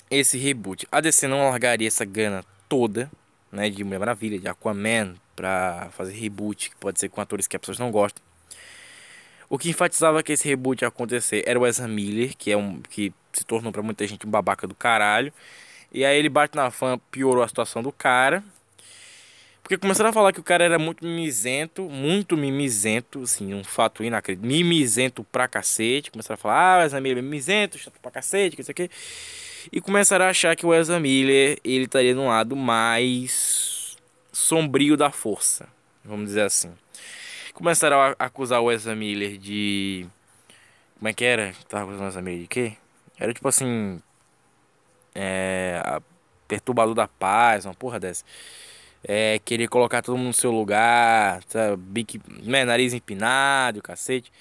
esse 0.10 0.38
reboot. 0.38 0.88
A 0.91 1.02
DC 1.02 1.28
não 1.28 1.50
largaria 1.50 1.88
essa 1.88 2.06
grana 2.06 2.43
toda, 2.67 3.10
né, 3.52 3.69
de 3.69 3.84
Mulher 3.84 4.00
Maravilha, 4.00 4.39
de 4.39 4.48
Aquaman, 4.48 5.15
pra 5.36 5.89
fazer 5.91 6.13
reboot, 6.13 6.69
que 6.69 6.76
pode 6.76 7.00
ser 7.00 7.10
com 7.10 7.22
atores 7.22 7.48
que 7.48 7.56
as 7.56 7.60
pessoas 7.60 7.80
não 7.80 7.91
gostam. 7.91 8.24
O 9.50 9.58
que 9.58 9.69
enfatizava 9.69 10.22
que 10.22 10.32
esse 10.32 10.48
reboot 10.48 10.84
ia 10.84 10.88
acontecer 10.88 11.43
era 11.48 11.60
o 11.60 11.65
Ezra 11.65 11.88
Miller, 11.88 12.36
que 12.38 12.52
é 12.52 12.58
um 12.58 12.82
que 12.82 13.12
se 13.34 13.43
tornou 13.43 13.72
para 13.72 13.82
muita 13.82 14.06
gente 14.06 14.28
um 14.28 14.30
babaca 14.30 14.67
do 14.67 14.76
caralho. 14.76 15.34
E 15.91 16.06
aí 16.06 16.19
ele 16.19 16.30
bate 16.30 16.56
na 16.56 16.69
fã, 16.69 17.00
piorou 17.10 17.43
a 17.43 17.48
situação 17.48 17.82
do 17.82 17.91
cara. 17.91 18.43
Porque 19.63 19.78
começaram 19.78 20.10
a 20.10 20.13
falar 20.13 20.34
que 20.34 20.39
o 20.39 20.43
cara 20.43 20.63
era 20.63 20.78
muito 20.78 21.06
mimizento, 21.06 21.84
muito 21.84 22.38
mimizento, 22.38 23.24
assim, 23.24 23.54
um 23.54 23.63
fato 23.63 24.04
inacreditável. 24.04 24.56
Mimizento 24.56 25.24
pra 25.24 25.48
cacete. 25.48 26.12
Começaram 26.12 26.36
a 26.36 26.38
falar, 26.38 26.82
ah, 26.82 26.86
Ezra 26.86 27.02
Miller 27.02 27.19
é 27.19 27.22
mimizento, 27.22 27.78
chato 27.78 28.00
pra 28.02 28.12
cacete, 28.12 28.56
que 28.56 28.62
isso 28.62 28.72
aqui 28.72 28.89
e 29.72 29.82
começaram 29.82 30.26
a 30.26 30.30
achar 30.30 30.56
que 30.56 30.65
o 30.65 30.74
Ezra 30.74 31.00
Miller 31.00 31.60
ele 31.63 31.86
estaria 31.86 32.15
no 32.15 32.28
lado 32.28 32.56
mais 32.56 33.98
sombrio 34.32 34.95
da 34.95 35.12
força, 35.12 35.67
vamos 36.04 36.28
dizer 36.28 36.41
assim. 36.41 36.72
Começaram 37.54 38.00
a 38.00 38.15
acusar 38.17 38.62
o 38.62 38.72
Ezra 38.72 38.95
Miller 38.95 39.38
de 39.38 40.08
como 40.98 41.08
é 41.08 41.13
que 41.13 41.26
era? 41.26 41.54
Tava 41.67 41.84
acusando 41.84 42.06
o 42.06 42.08
Ezra 42.08 42.22
Miller 42.22 42.41
de 42.41 42.48
quê? 42.48 42.74
Era 43.17 43.34
tipo 43.34 43.48
assim 43.48 44.02
é, 45.13 45.82
perturbador 46.48 46.95
da 46.95 47.08
paz, 47.08 47.65
uma 47.65 47.74
porra 47.74 48.00
dessa. 48.00 48.24
É, 49.04 49.39
querer 49.39 49.67
colocar 49.67 50.02
todo 50.02 50.17
mundo 50.17 50.28
no 50.28 50.34
seu 50.34 50.52
lugar, 50.52 51.41
sabe? 51.48 51.78
Bique, 51.78 52.22
né, 52.43 52.65
nariz 52.65 52.93
empinado, 52.93 53.82
cacete. 53.82 54.32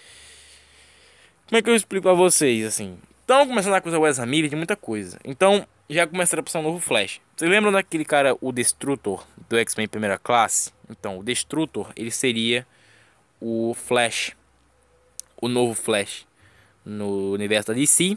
Como 1.47 1.59
é 1.59 1.63
que 1.63 1.71
eu 1.71 1.77
explico 1.77 2.03
pra 2.05 2.13
vocês, 2.13 2.67
assim? 2.67 2.99
Estão 3.29 3.47
começando 3.47 3.75
a 3.75 3.77
acusar 3.77 4.01
o 4.01 4.07
Ezra 4.07 4.25
Miller 4.25 4.49
de 4.49 4.57
muita 4.57 4.75
coisa. 4.75 5.21
Então, 5.23 5.67
já 5.87 6.07
começaram 6.07 6.41
a 6.41 6.43
passar 6.43 6.61
um 6.61 6.63
novo 6.63 6.81
Flash. 6.81 7.21
Vocês 7.37 7.51
lembram 7.51 7.71
daquele 7.71 8.03
cara, 8.03 8.35
o 8.41 8.51
Destrutor, 8.51 9.23
do 9.51 9.59
X-Men 9.59 9.87
Primeira 9.87 10.17
Classe? 10.17 10.73
Então, 10.89 11.19
o 11.19 11.23
Destrutor, 11.23 11.93
ele 11.95 12.11
seria 12.11 12.67
o 13.39 13.75
Flash. 13.75 14.35
O 15.37 15.47
novo 15.47 15.75
Flash. 15.75 16.27
No 16.83 17.33
universo 17.33 17.69
da 17.69 17.75
DC. 17.75 18.17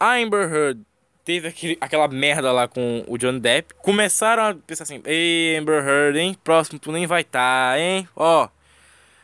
A 0.00 0.14
Amber 0.16 0.52
Heard 0.52 0.80
teve 1.24 1.46
aquele, 1.46 1.78
aquela 1.80 2.08
merda 2.08 2.50
lá 2.50 2.66
com 2.66 3.04
o 3.06 3.16
John 3.16 3.38
Depp. 3.38 3.72
Começaram 3.74 4.48
a 4.48 4.54
pensar 4.56 4.82
assim: 4.82 5.00
Ei, 5.04 5.56
Amber 5.56 5.86
Heard, 5.86 6.18
hein? 6.18 6.36
Próximo 6.42 6.80
tu 6.80 6.90
nem 6.90 7.06
vai 7.06 7.20
estar, 7.20 7.74
tá, 7.74 7.78
hein? 7.78 8.08
Ó, 8.16 8.48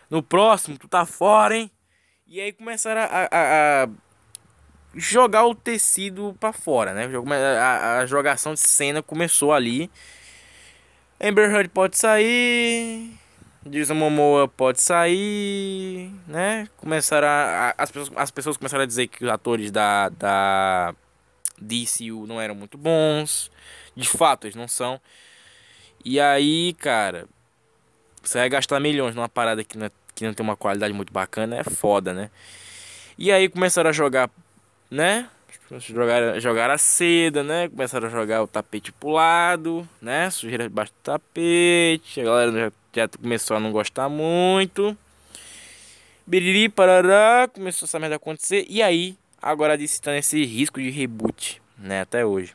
no 0.08 0.22
próximo 0.22 0.78
tu 0.78 0.86
tá 0.86 1.04
fora, 1.04 1.56
hein? 1.56 1.68
E 2.28 2.40
aí 2.40 2.52
começaram 2.52 3.00
a, 3.00 3.28
a, 3.30 3.82
a 3.82 3.88
jogar 4.94 5.46
o 5.46 5.54
tecido 5.54 6.36
para 6.38 6.52
fora, 6.52 6.94
né? 6.94 7.08
A, 7.58 7.98
a, 7.98 8.06
jogação 8.06 8.54
de 8.54 8.60
cena 8.60 9.02
começou 9.02 9.52
ali. 9.52 9.90
Amber 11.20 11.50
Heard 11.50 11.68
pode 11.70 11.96
sair, 11.96 13.10
Jason 13.66 13.94
Momoa 13.94 14.46
pode 14.46 14.80
sair, 14.80 16.10
né? 16.26 16.68
Começaram 16.76 17.28
a, 17.28 17.74
as, 17.78 17.90
pessoas, 17.90 18.18
as 18.18 18.30
pessoas 18.30 18.56
começaram 18.56 18.82
a 18.82 18.86
dizer 18.86 19.06
que 19.06 19.24
os 19.24 19.30
atores 19.30 19.70
da, 19.70 20.08
da 20.10 20.94
DCU 21.58 22.26
não 22.26 22.40
eram 22.40 22.54
muito 22.54 22.76
bons. 22.76 23.50
De 23.96 24.08
fato, 24.08 24.46
eles 24.46 24.56
não 24.56 24.68
são. 24.68 25.00
E 26.04 26.20
aí, 26.20 26.74
cara, 26.74 27.26
você 28.22 28.38
vai 28.38 28.48
gastar 28.48 28.80
milhões 28.80 29.14
numa 29.14 29.28
parada 29.28 29.64
que 29.64 29.78
não, 29.78 29.86
é, 29.86 29.90
que 30.14 30.24
não 30.26 30.34
tem 30.34 30.44
uma 30.44 30.56
qualidade 30.56 30.92
muito 30.92 31.12
bacana, 31.12 31.56
é 31.56 31.64
foda, 31.64 32.12
né? 32.12 32.30
E 33.16 33.30
aí 33.30 33.48
começaram 33.48 33.90
a 33.90 33.92
jogar 33.92 34.28
né? 34.94 35.28
Jogaram, 35.80 36.38
jogaram 36.38 36.74
a 36.74 36.78
seda, 36.78 37.42
né? 37.42 37.68
Começaram 37.68 38.06
a 38.06 38.10
jogar 38.10 38.42
o 38.42 38.46
tapete 38.46 38.92
pro 38.92 39.10
lado, 39.10 39.88
né? 40.00 40.30
Sujeira 40.30 40.64
debaixo 40.64 40.92
do 40.92 41.02
tapete. 41.02 42.20
A 42.20 42.24
galera 42.24 42.52
já, 42.52 42.72
já 42.94 43.08
começou 43.08 43.56
a 43.56 43.60
não 43.60 43.72
gostar 43.72 44.08
muito. 44.08 44.96
Biriri, 46.26 46.68
parará, 46.68 47.48
começou 47.52 47.86
essa 47.86 47.98
merda 47.98 48.14
a 48.14 48.16
acontecer. 48.16 48.66
E 48.68 48.82
aí, 48.82 49.16
agora 49.42 49.76
disse 49.76 50.00
tá 50.00 50.12
nesse 50.12 50.44
risco 50.44 50.80
de 50.80 50.90
reboot, 50.90 51.60
né? 51.76 52.02
Até 52.02 52.24
hoje. 52.24 52.54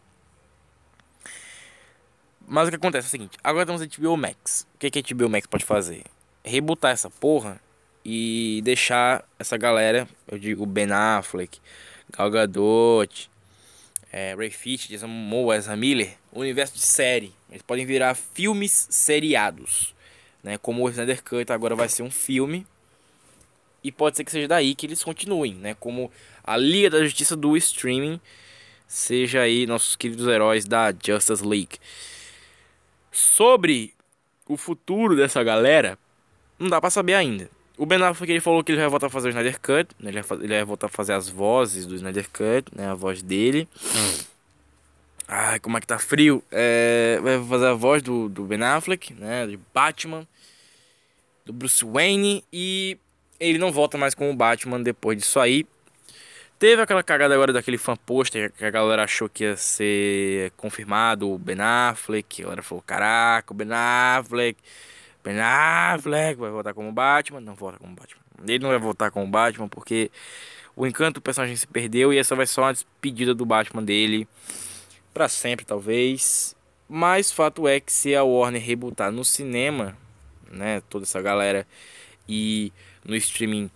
Mas 2.47 2.67
o 2.67 2.71
que 2.71 2.77
acontece 2.77 3.07
é 3.07 3.09
o 3.09 3.11
seguinte: 3.11 3.37
agora 3.43 3.65
temos 3.65 3.81
a 3.81 3.85
HBO 3.85 4.15
Max. 4.15 4.65
O 4.75 4.77
que, 4.79 4.89
que 4.89 4.99
a 4.99 5.15
HBO 5.15 5.29
Max 5.29 5.45
pode 5.45 5.65
fazer? 5.65 6.03
Rebootar 6.43 6.91
essa 6.91 7.09
porra 7.09 7.59
e 8.05 8.61
deixar 8.63 9.25
essa 9.37 9.57
galera, 9.57 10.07
eu 10.27 10.39
digo 10.39 10.65
Ben 10.65 10.91
Affleck, 10.91 11.59
Gal 12.11 12.29
Gadot, 12.29 13.29
é, 14.11 14.33
Ray 14.35 14.49
Fitch, 14.49 14.89
Jason 14.89 15.07
Momoa, 15.07 15.55
Ezra 15.55 15.75
Miller, 15.75 16.17
universo 16.31 16.73
de 16.73 16.81
série. 16.81 17.33
Eles 17.49 17.61
podem 17.61 17.85
virar 17.85 18.15
filmes 18.15 18.87
seriados, 18.89 19.93
né? 20.43 20.57
Como 20.57 20.83
o 20.83 20.89
Snyder 20.89 21.23
Cut 21.23 21.51
agora 21.51 21.75
vai 21.75 21.89
ser 21.89 22.03
um 22.03 22.11
filme. 22.11 22.65
E 23.83 23.91
pode 23.91 24.17
ser 24.17 24.23
que 24.23 24.31
seja 24.31 24.47
daí 24.47 24.75
que 24.75 24.85
eles 24.85 25.03
continuem, 25.03 25.53
né? 25.53 25.75
Como 25.79 26.11
a 26.43 26.57
Liga 26.57 26.89
da 26.89 27.03
Justiça 27.03 27.35
do 27.35 27.55
streaming 27.55 28.19
seja 28.87 29.41
aí 29.41 29.65
nossos 29.67 29.95
queridos 29.95 30.27
heróis 30.27 30.65
da 30.65 30.91
Justice 30.91 31.45
League. 31.45 31.77
Sobre 33.11 33.93
o 34.47 34.57
futuro 34.57 35.15
dessa 35.15 35.43
galera, 35.43 35.97
não 36.57 36.67
dá 36.67 36.81
para 36.81 36.89
saber 36.89 37.13
ainda. 37.13 37.49
O 37.79 37.85
Ben 37.85 38.03
Affleck 38.03 38.29
ele 38.29 38.41
falou 38.41 38.61
que 38.61 38.73
ele 38.73 38.81
vai 38.81 38.89
voltar 38.89 39.07
a 39.07 39.09
fazer 39.09 39.29
o 39.29 39.31
Snyder 39.31 39.57
Cut, 39.61 39.95
né? 39.97 40.09
ele, 40.09 40.21
vai, 40.21 40.37
ele 40.39 40.47
vai 40.49 40.65
voltar 40.65 40.87
a 40.87 40.89
fazer 40.89 41.13
as 41.13 41.29
vozes 41.29 41.85
do 41.85 41.95
Snyder 41.95 42.27
Cut, 42.29 42.75
né? 42.75 42.89
A 42.89 42.93
voz 42.93 43.21
dele. 43.21 43.69
Ai, 45.25 45.61
como 45.61 45.77
é 45.77 45.79
que 45.79 45.87
tá 45.87 45.97
frio. 45.97 46.43
É, 46.51 47.21
vai 47.23 47.41
fazer 47.41 47.67
a 47.67 47.73
voz 47.73 48.03
do, 48.03 48.27
do 48.27 48.43
Ben 48.43 48.61
Affleck, 48.61 49.13
né? 49.13 49.47
De 49.47 49.57
Batman, 49.73 50.27
do 51.45 51.53
Bruce 51.53 51.85
Wayne. 51.85 52.43
E 52.51 52.97
ele 53.39 53.57
não 53.57 53.71
volta 53.71 53.97
mais 53.97 54.13
com 54.13 54.29
o 54.29 54.35
Batman 54.35 54.81
depois 54.81 55.17
disso 55.17 55.39
aí. 55.39 55.65
Teve 56.59 56.81
aquela 56.81 57.01
cagada 57.01 57.33
agora 57.33 57.53
daquele 57.53 57.77
fan 57.77 57.95
poster 57.95 58.51
que 58.51 58.65
a 58.65 58.69
galera 58.69 59.05
achou 59.05 59.29
que 59.29 59.45
ia 59.45 59.55
ser 59.55 60.51
confirmado 60.57 61.31
o 61.31 61.37
Ben 61.37 61.61
Affleck. 61.61 62.41
A 62.41 62.43
galera 62.43 62.61
falou: 62.61 62.83
Caraca, 62.85 63.53
o 63.53 63.55
Ben 63.55 63.69
Affleck 63.71 64.59
Ben 65.23 65.39
Affleck 65.39 66.39
vai 66.39 66.49
voltar 66.49 66.73
como 66.73 66.91
Batman. 66.91 67.41
Não 67.41 67.55
volta 67.55 67.77
como 67.77 67.93
Batman. 67.95 68.21
Ele 68.47 68.59
não 68.59 68.69
vai 68.69 68.79
voltar 68.79 69.11
como 69.11 69.27
Batman 69.27 69.67
porque 69.67 70.11
o 70.75 70.87
encanto 70.87 71.19
do 71.19 71.21
personagem 71.21 71.55
se 71.55 71.67
perdeu 71.67 72.13
e 72.13 72.17
essa 72.17 72.35
vai 72.35 72.45
ser 72.45 72.61
uma 72.61 72.71
despedida 72.71 73.33
do 73.33 73.45
Batman 73.45 73.83
dele 73.83 74.27
para 75.13 75.27
sempre, 75.27 75.65
talvez. 75.65 76.55
Mas 76.87 77.31
fato 77.31 77.67
é 77.67 77.79
que 77.79 77.91
se 77.91 78.15
a 78.15 78.23
Warner 78.23 78.63
rebootar 78.63 79.11
no 79.11 79.25
cinema, 79.25 79.97
né, 80.51 80.81
toda 80.89 81.03
essa 81.03 81.21
galera 81.21 81.67
e 82.27 82.71
no 83.03 83.15
streaming 83.15 83.69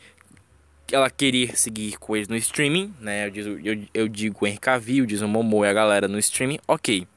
ela 0.91 1.10
querer 1.10 1.58
seguir 1.58 1.95
eles 2.10 2.27
no 2.27 2.36
streaming, 2.36 2.93
né? 2.99 3.27
Eu, 3.27 3.32
digo, 3.32 3.49
eu, 3.67 3.88
eu 3.93 4.08
digo 4.08 4.45
Henry 4.45 4.60
Cavill, 4.60 5.06
diz 5.06 5.21
o 5.21 5.27
Momo 5.27 5.65
e 5.65 5.67
a 5.67 5.73
galera 5.73 6.08
no 6.08 6.19
streaming, 6.19 6.60
ok 6.67 7.08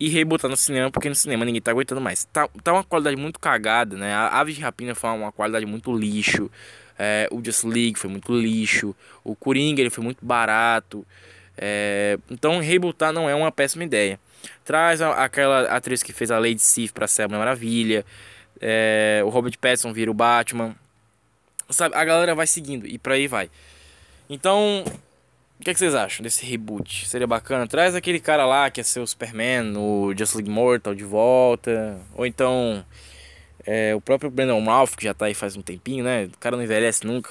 e 0.00 0.08
rebotar 0.08 0.50
no 0.50 0.56
cinema, 0.56 0.90
porque 0.90 1.08
no 1.08 1.14
cinema 1.14 1.44
ninguém 1.44 1.60
tá 1.60 1.70
aguentando 1.70 2.00
mais. 2.00 2.24
Tá, 2.24 2.48
tá 2.62 2.72
uma 2.72 2.84
qualidade 2.84 3.16
muito 3.16 3.40
cagada, 3.40 3.96
né? 3.96 4.14
A 4.14 4.40
Aves 4.40 4.54
de 4.54 4.60
Rapina 4.60 4.94
foi 4.94 5.10
uma 5.10 5.32
qualidade 5.32 5.66
muito 5.66 5.96
lixo. 5.96 6.50
É, 6.98 7.28
o 7.30 7.44
Just 7.44 7.64
League 7.64 7.98
foi 7.98 8.08
muito 8.10 8.32
lixo. 8.32 8.94
O 9.24 9.34
Coringa 9.34 9.80
ele 9.80 9.90
foi 9.90 10.04
muito 10.04 10.24
barato. 10.24 11.06
É, 11.56 12.18
então 12.30 12.60
rebootar 12.60 13.12
não 13.12 13.28
é 13.28 13.34
uma 13.34 13.50
péssima 13.50 13.84
ideia. 13.84 14.20
Traz 14.64 15.02
a, 15.02 15.24
aquela 15.24 15.62
atriz 15.62 16.02
que 16.02 16.12
fez 16.12 16.30
a 16.30 16.38
Lady 16.38 16.60
Sif 16.60 16.92
pra 16.92 17.08
ser 17.08 17.22
a 17.22 17.28
Mulher 17.28 17.40
Maravilha. 17.40 18.04
É, 18.60 19.20
o 19.24 19.28
Robert 19.28 19.58
Pattinson 19.58 19.92
vira 19.92 20.10
o 20.10 20.14
Batman. 20.14 20.76
Sabe, 21.70 21.94
a 21.96 22.04
galera 22.04 22.34
vai 22.34 22.46
seguindo 22.46 22.86
e 22.86 22.98
por 22.98 23.12
aí 23.12 23.26
vai. 23.26 23.50
Então, 24.30 24.84
o 25.60 25.64
que, 25.64 25.70
é 25.70 25.74
que, 25.74 25.78
vocês 25.80 25.94
acham 25.94 26.22
desse 26.22 26.46
reboot? 26.46 27.08
Seria 27.08 27.26
bacana? 27.26 27.66
Traz 27.66 27.94
aquele 27.94 28.20
cara 28.20 28.46
lá 28.46 28.70
que 28.70 28.80
é 28.80 28.84
seu 28.84 29.04
Superman, 29.04 29.76
o 29.76 30.14
Just 30.16 30.34
League 30.34 30.50
Mortal 30.50 30.94
de 30.94 31.02
volta. 31.02 31.98
Ou 32.14 32.24
então 32.24 32.84
é, 33.66 33.94
o 33.94 34.00
próprio 34.00 34.30
Brandon 34.30 34.64
Ralph, 34.64 34.94
que 34.94 35.04
já 35.04 35.12
tá 35.12 35.26
aí 35.26 35.34
faz 35.34 35.56
um 35.56 35.62
tempinho, 35.62 36.04
né? 36.04 36.24
O 36.26 36.38
cara 36.38 36.56
não 36.56 36.62
envelhece 36.62 37.04
nunca. 37.04 37.30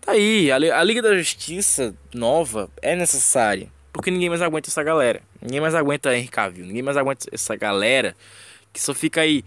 Tá 0.00 0.12
aí, 0.12 0.50
a, 0.50 0.82
Liga 0.82 1.02
da 1.02 1.16
Justiça 1.16 1.94
nova 2.14 2.70
é 2.80 2.96
necessária. 2.96 3.68
Porque 3.92 4.10
ninguém 4.10 4.28
mais 4.28 4.42
aguenta 4.42 4.68
essa 4.68 4.82
galera. 4.82 5.22
Ninguém 5.40 5.60
mais 5.60 5.74
aguenta 5.74 6.16
Henry 6.16 6.28
Cavill. 6.28 6.66
Ninguém 6.66 6.82
mais 6.82 6.96
aguenta 6.96 7.28
essa 7.30 7.54
galera 7.56 8.16
que 8.72 8.80
só 8.80 8.92
fica 8.92 9.20
aí 9.20 9.44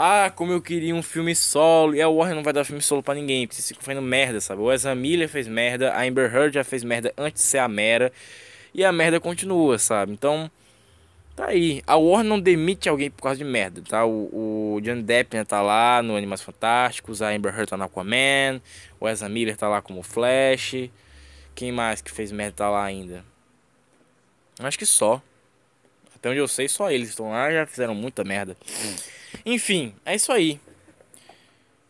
ah, 0.00 0.30
como 0.30 0.52
eu 0.52 0.62
queria 0.62 0.94
um 0.94 1.02
filme 1.02 1.34
solo. 1.34 1.92
E 1.92 2.00
a 2.00 2.08
Warner 2.08 2.36
não 2.36 2.44
vai 2.44 2.52
dar 2.52 2.62
filme 2.62 2.80
solo 2.80 3.02
pra 3.02 3.14
ninguém, 3.14 3.48
porque 3.48 3.56
vocês 3.56 3.66
ficam 3.66 3.82
fazendo 3.82 4.00
merda, 4.00 4.40
sabe? 4.40 4.62
O 4.62 4.70
Ezra 4.72 4.94
Miller 4.94 5.28
fez 5.28 5.48
merda, 5.48 5.92
a 5.92 6.04
Amber 6.04 6.32
Heard 6.32 6.54
já 6.54 6.62
fez 6.62 6.84
merda 6.84 7.12
antes 7.18 7.42
de 7.42 7.48
ser 7.48 7.58
a 7.58 7.66
Mera. 7.66 8.12
E 8.72 8.84
a 8.84 8.92
merda 8.92 9.18
continua, 9.18 9.76
sabe? 9.76 10.12
Então, 10.12 10.48
tá 11.34 11.46
aí. 11.46 11.82
A 11.84 11.96
Warner 11.96 12.28
não 12.28 12.38
demite 12.38 12.88
alguém 12.88 13.10
por 13.10 13.24
causa 13.24 13.38
de 13.38 13.44
merda, 13.44 13.82
tá? 13.88 14.04
O, 14.06 14.76
o 14.76 14.80
John 14.82 15.02
Depp 15.02 15.36
né, 15.36 15.42
tá 15.42 15.60
lá 15.60 16.00
no 16.00 16.16
Animais 16.16 16.42
Fantásticos, 16.42 17.20
a 17.20 17.30
Amber 17.30 17.52
Heard 17.52 17.68
tá 17.68 17.76
no 17.76 17.82
Aquaman, 17.82 18.62
o 19.00 19.08
Ezra 19.08 19.28
Miller 19.28 19.56
tá 19.56 19.68
lá 19.68 19.82
como 19.82 20.04
Flash. 20.04 20.90
Quem 21.56 21.72
mais 21.72 22.00
que 22.00 22.12
fez 22.12 22.30
merda 22.30 22.52
tá 22.52 22.70
lá 22.70 22.84
ainda? 22.84 23.24
Acho 24.60 24.78
que 24.78 24.86
só. 24.86 25.20
Até 26.14 26.30
onde 26.30 26.38
eu 26.38 26.46
sei, 26.46 26.68
só 26.68 26.88
eles 26.88 27.08
estão 27.08 27.30
lá 27.30 27.50
já 27.50 27.66
fizeram 27.66 27.96
muita 27.96 28.22
merda. 28.22 28.56
Enfim, 29.44 29.94
é 30.04 30.14
isso 30.14 30.32
aí. 30.32 30.60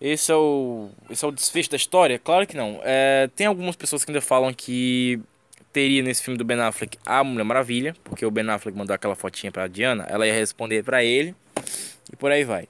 Esse 0.00 0.30
é 0.30 0.34
o, 0.34 0.90
esse 1.10 1.24
é 1.24 1.28
o 1.28 1.32
desfecho 1.32 1.70
da 1.70 1.76
história? 1.76 2.18
Claro 2.18 2.46
que 2.46 2.56
não. 2.56 2.80
É, 2.84 3.28
tem 3.34 3.46
algumas 3.46 3.74
pessoas 3.74 4.04
que 4.04 4.10
ainda 4.10 4.20
falam 4.20 4.54
que 4.54 5.20
teria 5.72 6.02
nesse 6.02 6.22
filme 6.22 6.38
do 6.38 6.44
Ben 6.44 6.60
Affleck 6.60 6.98
a 7.04 7.22
Mulher 7.24 7.44
Maravilha, 7.44 7.96
porque 8.04 8.24
o 8.24 8.30
Ben 8.30 8.48
Affleck 8.48 8.76
mandou 8.76 8.94
aquela 8.94 9.14
fotinha 9.14 9.50
pra 9.50 9.66
Diana, 9.66 10.06
ela 10.08 10.26
ia 10.26 10.32
responder 10.32 10.84
para 10.84 11.02
ele 11.02 11.34
e 12.12 12.16
por 12.16 12.30
aí 12.30 12.44
vai. 12.44 12.68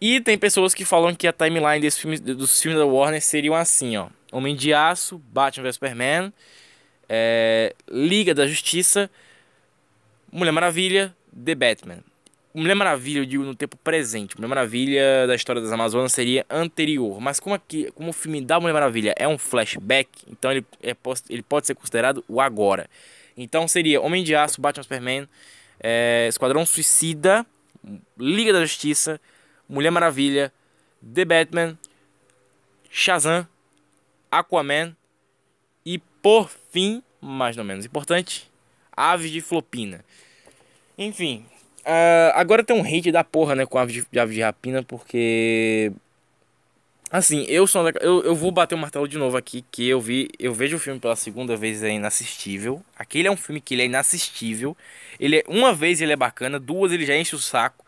E 0.00 0.20
tem 0.20 0.38
pessoas 0.38 0.74
que 0.74 0.84
falam 0.84 1.14
que 1.14 1.26
a 1.26 1.32
timeline 1.32 1.80
desse 1.80 2.00
filme, 2.00 2.18
dos 2.18 2.60
filmes 2.60 2.78
da 2.78 2.86
Warner 2.86 3.20
seriam 3.20 3.54
assim, 3.54 3.96
ó. 3.96 4.08
Homem 4.30 4.54
de 4.54 4.72
Aço, 4.72 5.18
Batman 5.18 5.64
vs 5.64 5.74
Superman, 5.74 6.32
é, 7.08 7.74
Liga 7.90 8.34
da 8.34 8.46
Justiça, 8.46 9.10
Mulher 10.30 10.52
Maravilha, 10.52 11.16
The 11.44 11.54
Batman. 11.54 11.98
Mulher 12.54 12.74
Maravilha, 12.74 13.20
eu 13.20 13.26
digo 13.26 13.44
no 13.44 13.54
tempo 13.54 13.76
presente. 13.76 14.36
Mulher 14.36 14.48
Maravilha 14.48 15.26
da 15.26 15.34
história 15.34 15.60
das 15.60 15.70
Amazonas 15.70 16.12
seria 16.12 16.46
anterior. 16.48 17.20
Mas 17.20 17.38
como, 17.38 17.54
aqui, 17.54 17.90
como 17.94 18.10
o 18.10 18.12
filme 18.12 18.40
da 18.40 18.58
Mulher 18.58 18.72
Maravilha 18.72 19.14
é 19.16 19.28
um 19.28 19.36
flashback, 19.36 20.08
então 20.26 20.50
ele, 20.50 20.64
é, 20.82 20.96
ele 21.28 21.42
pode 21.42 21.66
ser 21.66 21.74
considerado 21.74 22.24
o 22.26 22.40
agora. 22.40 22.88
Então 23.36 23.68
seria 23.68 24.00
Homem 24.00 24.24
de 24.24 24.34
Aço, 24.34 24.60
Batman 24.60 24.82
Superman, 24.82 25.28
é, 25.78 26.26
Esquadrão 26.28 26.64
Suicida, 26.66 27.46
Liga 28.18 28.52
da 28.52 28.60
Justiça, 28.64 29.20
Mulher 29.68 29.90
Maravilha, 29.90 30.52
The 31.14 31.24
Batman, 31.24 31.78
Shazam, 32.90 33.46
Aquaman 34.30 34.96
e 35.84 35.98
por 36.22 36.50
fim, 36.72 37.02
mais 37.20 37.56
ou 37.56 37.64
menos 37.64 37.84
importante, 37.84 38.50
Aves 38.96 39.30
de 39.30 39.40
Flopina. 39.40 40.04
Enfim, 40.96 41.46
Uh, 41.88 42.32
agora 42.34 42.62
tem 42.62 42.76
um 42.76 42.82
hate 42.82 43.10
da 43.10 43.24
porra, 43.24 43.54
né, 43.54 43.64
com 43.64 43.78
a 43.78 43.80
ave 43.80 44.04
de, 44.12 44.20
ave 44.20 44.34
de 44.34 44.42
rapina, 44.42 44.82
porque. 44.82 45.90
Assim, 47.10 47.46
eu 47.48 47.66
sou. 47.66 47.88
Eu, 48.02 48.22
eu 48.24 48.34
vou 48.34 48.52
bater 48.52 48.74
o 48.74 48.78
martelo 48.78 49.08
de 49.08 49.16
novo 49.16 49.38
aqui, 49.38 49.64
que 49.72 49.88
eu 49.88 49.98
vi. 49.98 50.28
Eu 50.38 50.52
vejo 50.52 50.76
o 50.76 50.78
filme 50.78 51.00
pela 51.00 51.16
segunda 51.16 51.56
vez 51.56 51.82
é 51.82 51.88
inassistível. 51.90 52.84
Aquele 52.94 53.28
é 53.28 53.30
um 53.30 53.36
filme 53.38 53.58
que 53.58 53.74
ele 53.74 53.82
é 53.82 53.86
inassistível. 53.86 54.76
Ele 55.18 55.38
é, 55.38 55.44
uma 55.48 55.72
vez 55.72 56.02
ele 56.02 56.12
é 56.12 56.16
bacana, 56.16 56.60
duas 56.60 56.92
ele 56.92 57.06
já 57.06 57.16
enche 57.16 57.34
o 57.34 57.38
saco. 57.38 57.86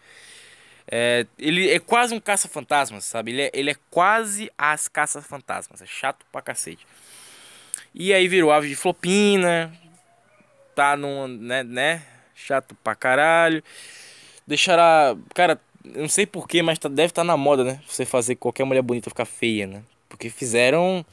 É, 0.91 1.27
ele 1.39 1.71
é 1.71 1.79
quase 1.79 2.15
um 2.15 2.21
caça-fantasmas, 2.21 3.05
sabe? 3.05 3.33
Ele 3.33 3.43
é, 3.43 3.51
ele 3.53 3.71
é 3.71 3.77
quase 3.91 4.51
as 4.57 4.89
caça-fantasmas. 4.89 5.83
É 5.83 5.87
chato 5.87 6.25
pra 6.33 6.41
cacete. 6.41 6.87
E 7.95 8.15
aí 8.15 8.27
virou 8.29 8.51
ave 8.51 8.67
de 8.67 8.75
flopina. 8.75 9.71
Tá 10.75 10.97
num. 10.97 11.29
né? 11.29 11.63
né 11.63 12.03
chato 12.47 12.75
pra 12.83 12.95
caralho. 12.95 13.63
Deixará. 14.47 15.17
Cara, 15.35 15.61
eu 15.85 16.03
não 16.03 16.09
sei 16.09 16.27
porquê, 16.27 16.63
mas 16.63 16.79
tá, 16.79 16.89
deve 16.89 17.07
estar 17.07 17.23
tá 17.23 17.25
na 17.25 17.37
moda, 17.37 17.65
né? 17.65 17.81
Você 17.87 18.05
fazer 18.05 18.37
qualquer 18.37 18.65
mulher 18.65 18.83
bonita 18.83 19.11
ficar 19.11 19.25
feia, 19.25 19.67
né? 19.67 19.83
Porque 20.09 20.31
fizeram. 20.31 21.05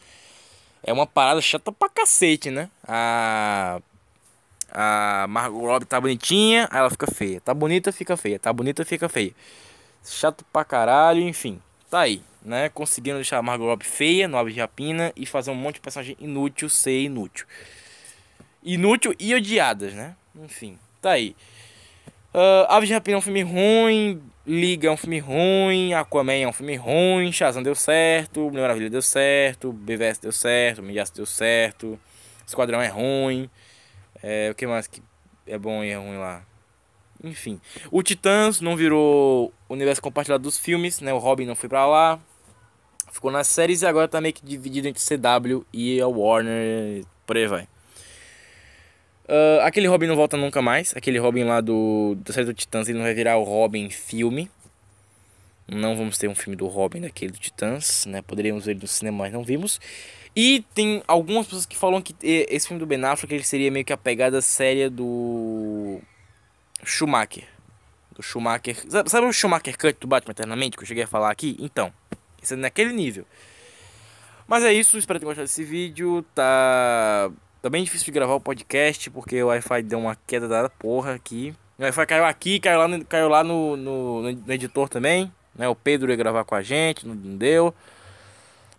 É 0.83 0.93
uma 0.93 1.07
parada 1.07 1.41
chata 1.41 1.71
pra 1.71 1.89
cacete, 1.89 2.49
né? 2.49 2.69
A. 2.87 3.81
A 4.69 5.25
Margot 5.29 5.65
Robbie 5.65 5.85
tá 5.85 5.99
bonitinha, 5.99 6.67
aí 6.69 6.79
ela 6.79 6.89
fica 6.89 7.07
feia. 7.07 7.39
Tá 7.39 7.53
bonita, 7.53 7.91
fica 7.91 8.17
feia. 8.17 8.37
Tá 8.37 8.51
bonita, 8.51 8.83
fica 8.83 9.07
feia. 9.07 9.33
Chato 10.03 10.45
pra 10.51 10.65
caralho, 10.65 11.21
enfim. 11.21 11.61
Tá 11.89 12.01
aí, 12.01 12.21
né? 12.43 12.69
Conseguindo 12.69 13.15
deixar 13.15 13.37
a 13.37 13.41
Margot 13.41 13.65
Robbie 13.65 13.85
feia 13.85 14.27
no 14.27 14.43
de 14.49 14.59
Rapina 14.59 15.13
e 15.15 15.25
fazer 15.25 15.51
um 15.51 15.55
monte 15.55 15.75
de 15.75 15.81
personagem 15.81 16.17
inútil 16.19 16.69
ser 16.69 17.01
inútil. 17.01 17.45
inútil 18.61 19.15
e 19.17 19.33
odiadas, 19.33 19.93
né? 19.93 20.15
Enfim, 20.35 20.77
tá 21.01 21.11
aí. 21.11 21.35
Uh, 22.33 22.69
Aves 22.69 22.87
de 22.87 22.93
Rapina 22.93 23.15
é 23.15 23.19
um 23.19 23.21
filme 23.21 23.41
ruim, 23.41 24.21
Liga 24.45 24.87
é 24.87 24.91
um 24.91 24.97
filme 24.97 25.19
ruim, 25.19 25.93
Aquaman 25.93 26.33
é 26.33 26.47
um 26.47 26.53
filme 26.53 26.75
ruim, 26.75 27.31
Shazam 27.31 27.63
deu 27.63 27.75
certo, 27.75 28.41
Mulher 28.41 28.61
Maravilha 28.61 28.89
deu 28.89 29.01
certo, 29.01 29.73
BVS 29.73 30.19
deu 30.19 30.31
certo, 30.31 30.83
Miyaço 30.83 31.15
deu 31.15 31.25
certo, 31.25 31.99
Esquadrão 32.45 32.81
é 32.81 32.87
ruim, 32.87 33.49
é, 34.21 34.49
o 34.51 34.55
que 34.55 34.67
mais 34.67 34.87
que 34.87 35.01
é 35.45 35.57
bom 35.57 35.83
e 35.83 35.89
é 35.89 35.97
ruim 35.97 36.17
lá? 36.17 36.43
Enfim, 37.23 37.59
o 37.91 38.03
Titãs 38.03 38.61
não 38.61 38.75
virou 38.75 39.51
universo 39.67 40.01
compartilhado 40.01 40.43
dos 40.43 40.57
filmes, 40.57 41.01
né? 41.01 41.11
O 41.13 41.17
Robin 41.17 41.45
não 41.45 41.55
foi 41.55 41.67
pra 41.67 41.87
lá, 41.87 42.19
ficou 43.11 43.31
nas 43.31 43.47
séries 43.47 43.81
e 43.81 43.87
agora 43.87 44.07
tá 44.07 44.21
meio 44.21 44.33
que 44.33 44.45
dividido 44.45 44.87
entre 44.87 45.03
CW 45.03 45.65
e 45.73 45.99
a 45.99 46.07
Warner, 46.07 47.03
por 47.25 47.35
aí 47.35 47.47
vai. 47.47 47.67
Uh, 49.27 49.59
aquele 49.61 49.87
Robin 49.87 50.07
não 50.07 50.15
volta 50.15 50.37
nunca 50.37 50.61
mais. 50.61 50.95
Aquele 50.95 51.19
Robin 51.19 51.43
lá 51.43 51.59
do, 51.59 52.15
da 52.23 52.33
série 52.33 52.45
do 52.45 52.53
Titãs, 52.53 52.87
ele 52.87 52.97
não 52.97 53.05
vai 53.05 53.13
virar 53.13 53.37
o 53.37 53.43
Robin 53.43 53.89
filme. 53.89 54.49
Não 55.67 55.97
vamos 55.97 56.17
ter 56.17 56.29
um 56.29 56.35
filme 56.35 56.55
do 56.55 56.65
Robin 56.67 57.01
daquele 57.01 57.33
do 57.33 57.37
Titãs, 57.37 58.05
né? 58.05 58.21
Poderíamos 58.21 58.65
ver 58.65 58.77
no 58.77 58.87
cinema, 58.87 59.25
mas 59.25 59.33
não 59.33 59.43
vimos. 59.43 59.81
E 60.33 60.63
tem 60.73 61.03
algumas 61.07 61.45
pessoas 61.45 61.65
que 61.65 61.75
falam 61.75 62.01
que 62.01 62.15
esse 62.21 62.67
filme 62.67 62.79
do 62.79 62.85
Ben 62.85 63.03
Affleck 63.03 63.33
ele 63.33 63.43
seria 63.43 63.69
meio 63.69 63.83
que 63.83 63.91
a 63.91 63.97
pegada 63.97 64.41
séria 64.41 64.89
do 64.89 65.99
Schumacher. 66.85 67.43
Do 68.13 68.23
Schumacher. 68.23 68.77
Sabe 69.07 69.25
o 69.25 69.33
Schumacher 69.33 69.77
Cut 69.77 69.97
do 69.99 70.07
Batman 70.07 70.31
Eternamente 70.31 70.77
que 70.77 70.83
eu 70.83 70.87
cheguei 70.87 71.03
a 71.03 71.07
falar 71.07 71.31
aqui? 71.31 71.57
Então, 71.59 71.91
isso 72.41 72.53
é 72.53 72.57
naquele 72.57 72.93
nível. 72.93 73.25
Mas 74.47 74.63
é 74.63 74.71
isso, 74.71 74.97
espero 74.97 75.19
ter 75.19 75.25
gostado 75.25 75.47
desse 75.47 75.65
vídeo. 75.65 76.23
Tá 76.33 77.29
Tá 77.61 77.69
bem 77.69 77.83
difícil 77.83 78.05
de 78.05 78.11
gravar 78.11 78.35
o 78.35 78.39
podcast 78.39 79.09
porque 79.09 79.41
o 79.41 79.47
Wi-Fi 79.47 79.81
deu 79.83 79.99
uma 79.99 80.15
queda 80.27 80.47
da 80.47 80.69
porra 80.69 81.15
aqui. 81.15 81.55
O 81.77 81.83
Wi-Fi 81.83 82.05
caiu 82.05 82.25
aqui, 82.25 82.59
caiu 82.59 82.77
lá, 82.79 82.87
caiu 83.09 83.29
lá 83.29 83.43
no, 83.43 83.75
no, 83.75 84.21
no 84.31 84.53
editor 84.53 84.87
também. 84.87 85.31
Né? 85.55 85.67
O 85.67 85.75
Pedro 85.75 86.11
ia 86.11 86.15
gravar 86.15 86.43
com 86.43 86.55
a 86.55 86.61
gente, 86.61 87.07
não 87.07 87.15
deu. 87.15 87.73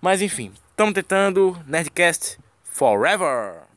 Mas 0.00 0.22
enfim, 0.22 0.52
estamos 0.70 0.94
tentando. 0.94 1.58
Nerdcast 1.66 2.38
Forever! 2.62 3.67